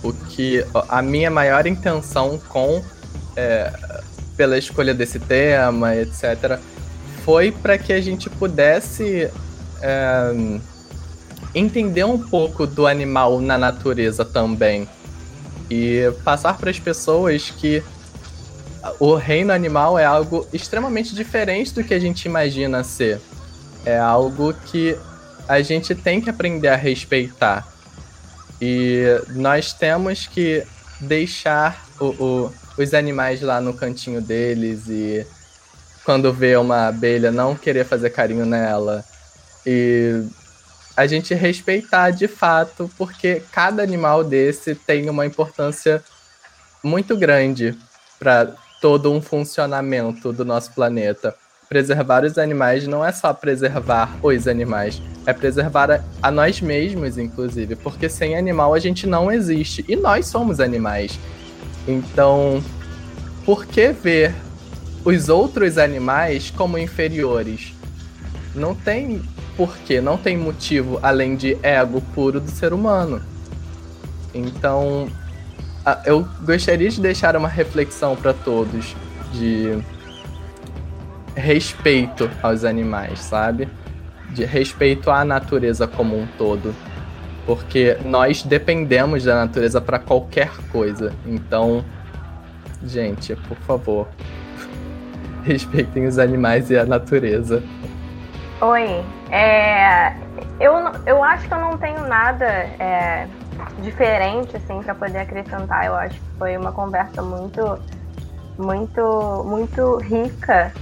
[0.02, 2.82] o que a minha maior intenção com
[3.36, 3.72] é,
[4.36, 6.58] pela escolha desse tema, etc.,
[7.24, 9.30] foi para que a gente pudesse
[9.80, 10.60] é,
[11.54, 14.88] entender um pouco do animal na natureza também
[15.70, 17.82] e passar para as pessoas que
[18.98, 23.20] o reino animal é algo extremamente diferente do que a gente imagina ser.
[23.84, 24.98] É algo que
[25.48, 27.66] a gente tem que aprender a respeitar.
[28.60, 30.64] E nós temos que
[31.00, 35.26] deixar o, o, os animais lá no cantinho deles e
[36.04, 39.04] quando vê uma abelha não querer fazer carinho nela.
[39.66, 40.24] E
[40.96, 46.02] a gente respeitar de fato, porque cada animal desse tem uma importância
[46.82, 47.76] muito grande
[48.18, 51.34] para todo um funcionamento do nosso planeta.
[51.70, 57.16] Preservar os animais não é só preservar os animais, é preservar a, a nós mesmos,
[57.16, 61.18] inclusive, porque sem animal a gente não existe e nós somos animais.
[61.88, 62.62] Então,
[63.46, 64.34] por que ver
[65.04, 67.72] os outros animais como inferiores.
[68.54, 69.22] Não tem
[69.56, 73.22] porquê, não tem motivo além de ego puro do ser humano.
[74.34, 75.08] Então,
[76.04, 78.94] eu gostaria de deixar uma reflexão para todos
[79.32, 79.82] de
[81.34, 83.68] respeito aos animais, sabe?
[84.30, 86.74] De respeito à natureza como um todo.
[87.44, 91.12] Porque nós dependemos da natureza para qualquer coisa.
[91.26, 91.84] Então,
[92.84, 94.08] gente, por favor,
[95.42, 97.62] respeitem os animais e a natureza.
[98.60, 100.14] Oi, é,
[100.60, 100.72] eu,
[101.04, 103.26] eu acho que eu não tenho nada é,
[103.78, 105.86] diferente assim para poder acrescentar.
[105.86, 107.78] Eu acho que foi uma conversa muito,
[108.58, 110.72] muito, muito rica,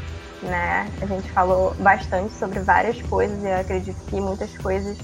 [0.42, 0.90] né?
[1.00, 4.98] A gente falou bastante sobre várias coisas e eu acredito que muitas coisas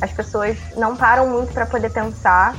[0.00, 2.54] as pessoas não param muito para poder pensar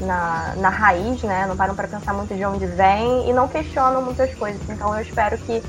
[0.00, 1.46] na, na raiz, né?
[1.46, 4.60] Não param para pensar muito de onde vem e não questionam muitas coisas.
[4.68, 5.62] Então eu espero que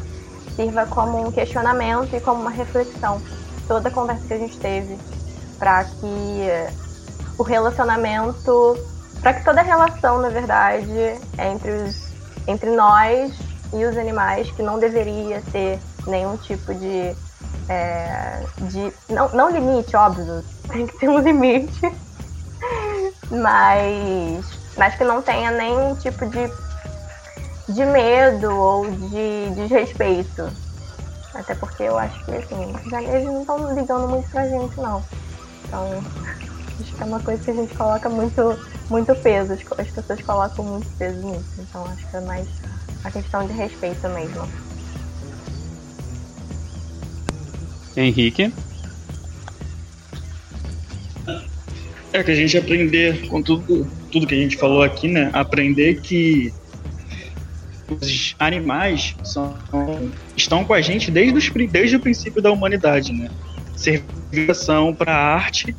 [0.56, 3.22] sirva como um questionamento e como uma reflexão
[3.68, 4.98] toda a conversa que a gente teve
[5.58, 6.48] para que
[7.38, 8.78] o relacionamento,
[9.22, 12.14] para que toda relação, na verdade, entre os
[12.46, 13.34] entre nós
[13.72, 17.16] e os animais, que não deveria ter nenhum tipo de
[17.70, 21.92] é, de não, não limite, óbvio, tem que ter um limite
[23.30, 24.46] mas,
[24.78, 26.52] mas que não tenha nenhum tipo de,
[27.70, 30.50] de medo ou de desrespeito.
[31.34, 35.04] Até porque eu acho que assim, já, eles não estão ligando muito pra gente não.
[35.66, 36.04] Então
[36.94, 38.60] acho que é uma coisa que a gente coloca muito,
[38.90, 41.46] muito peso, as pessoas colocam muito peso nisso.
[41.60, 42.48] Então acho que é mais
[43.04, 44.48] a questão de respeito mesmo.
[47.98, 48.54] Henrique?
[52.12, 55.32] É que a gente aprender com tudo, tudo que a gente falou aqui, né?
[55.34, 56.54] Aprender que
[57.90, 59.56] os animais são,
[60.38, 63.30] estão com a gente desde, os, desde o princípio da humanidade, né?
[63.76, 65.76] Servição para a arte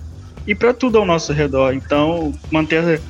[0.46, 1.74] e para tudo ao nosso redor.
[1.74, 3.00] Então, manter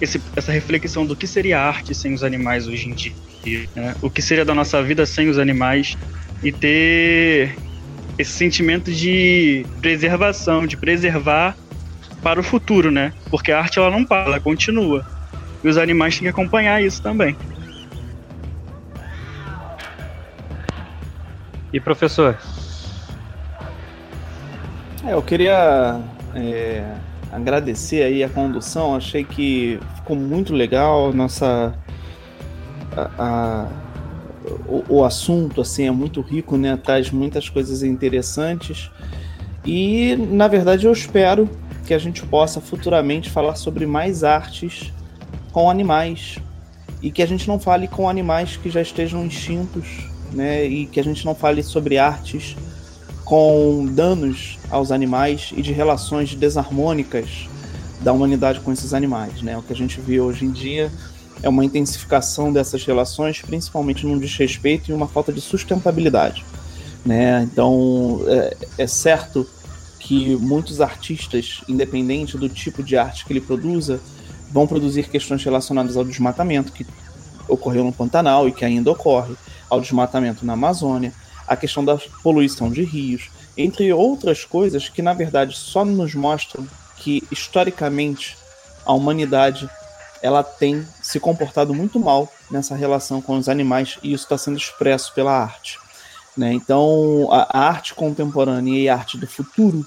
[0.00, 3.94] esse, essa reflexão do que seria arte sem os animais hoje em dia, né?
[4.00, 5.96] o que seria da nossa vida sem os animais
[6.42, 7.56] e ter
[8.16, 11.56] esse sentimento de preservação, de preservar
[12.22, 13.12] para o futuro, né?
[13.30, 15.06] Porque a arte ela não para, ela continua.
[15.62, 17.36] E os animais têm que acompanhar isso também.
[21.72, 22.36] E professor?
[25.04, 26.00] É, eu queria
[26.38, 26.96] é,
[27.32, 28.94] agradecer aí a condução.
[28.94, 31.74] Achei que ficou muito legal nossa
[32.96, 33.68] a, a,
[34.66, 36.76] o, o, assunto assim é muito rico, né?
[36.76, 38.90] Traz muitas coisas interessantes
[39.64, 41.48] e na verdade eu espero
[41.86, 44.92] que a gente possa futuramente falar sobre mais artes
[45.52, 46.38] com animais
[47.02, 49.86] e que a gente não fale com animais que já estejam extintos,
[50.32, 50.64] né?
[50.64, 52.56] E que a gente não fale sobre artes
[53.28, 57.46] com danos aos animais e de relações desarmônicas
[58.00, 59.42] da humanidade com esses animais.
[59.42, 59.54] Né?
[59.54, 60.90] O que a gente vê hoje em dia
[61.42, 66.42] é uma intensificação dessas relações, principalmente num desrespeito e uma falta de sustentabilidade.
[67.04, 67.42] Né?
[67.42, 69.46] Então, é, é certo
[70.00, 74.00] que muitos artistas, independente do tipo de arte que ele produza,
[74.50, 76.86] vão produzir questões relacionadas ao desmatamento que
[77.46, 79.34] ocorreu no Pantanal e que ainda ocorre,
[79.68, 81.12] ao desmatamento na Amazônia,
[81.48, 86.66] a questão da poluição de rios, entre outras coisas que na verdade só nos mostram
[86.96, 88.36] que historicamente
[88.84, 89.68] a humanidade
[90.22, 94.56] ela tem se comportado muito mal nessa relação com os animais e isso está sendo
[94.56, 95.78] expresso pela arte.
[96.36, 96.52] Né?
[96.52, 99.84] Então, a, arte contemporânea e a arte do futuro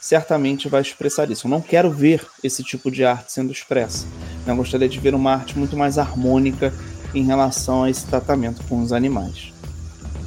[0.00, 1.46] certamente vai expressar isso.
[1.46, 4.06] Eu não quero ver esse tipo de arte sendo expressa.
[4.46, 6.72] Eu gostaria de ver uma arte muito mais harmônica
[7.14, 9.52] em relação a esse tratamento com os animais.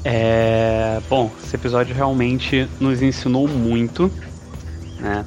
[0.05, 4.11] É, bom, esse episódio realmente nos ensinou muito,
[4.99, 5.25] né?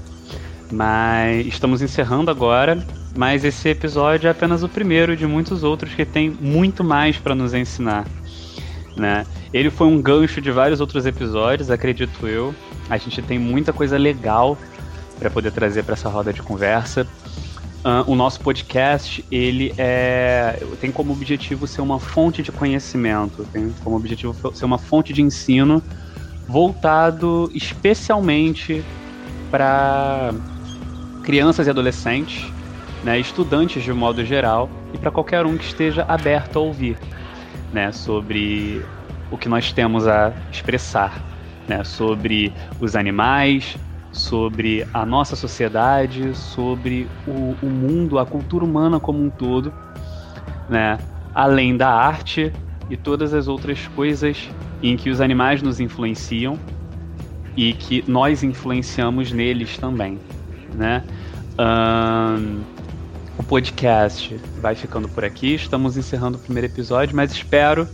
[0.70, 2.84] Mas estamos encerrando agora,
[3.16, 7.34] mas esse episódio é apenas o primeiro de muitos outros que tem muito mais para
[7.34, 8.06] nos ensinar,
[8.96, 9.24] né?
[9.52, 12.54] Ele foi um gancho de vários outros episódios, acredito eu.
[12.90, 14.58] A gente tem muita coisa legal
[15.18, 17.06] para poder trazer para essa roda de conversa.
[17.86, 23.72] Uh, o nosso podcast ele é, tem como objetivo ser uma fonte de conhecimento, tem
[23.84, 25.80] como objetivo ser uma fonte de ensino
[26.48, 28.82] voltado especialmente
[29.52, 30.34] para
[31.22, 32.52] crianças e adolescentes,
[33.04, 36.98] né, estudantes de modo geral e para qualquer um que esteja aberto a ouvir,
[37.72, 38.84] né, sobre
[39.30, 41.22] o que nós temos a expressar,
[41.68, 43.76] né, sobre os animais,
[44.16, 49.72] sobre a nossa sociedade, sobre o, o mundo, a cultura humana como um todo,
[50.68, 50.98] né?
[51.34, 52.50] além da arte
[52.88, 54.48] e todas as outras coisas
[54.82, 56.58] em que os animais nos influenciam
[57.54, 60.18] e que nós influenciamos neles também,
[60.74, 61.02] né?
[61.58, 62.60] Um,
[63.38, 65.54] o podcast vai ficando por aqui.
[65.54, 67.88] Estamos encerrando o primeiro episódio, mas espero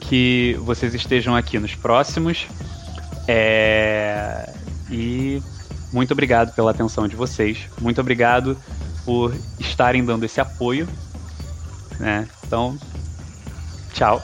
[0.00, 2.46] que vocês estejam aqui nos próximos.
[3.28, 4.59] É...
[4.90, 5.42] E
[5.92, 7.68] muito obrigado pela atenção de vocês.
[7.80, 8.56] Muito obrigado
[9.04, 10.88] por estarem dando esse apoio.
[11.98, 12.28] Né?
[12.44, 12.78] Então,
[13.92, 14.22] tchau.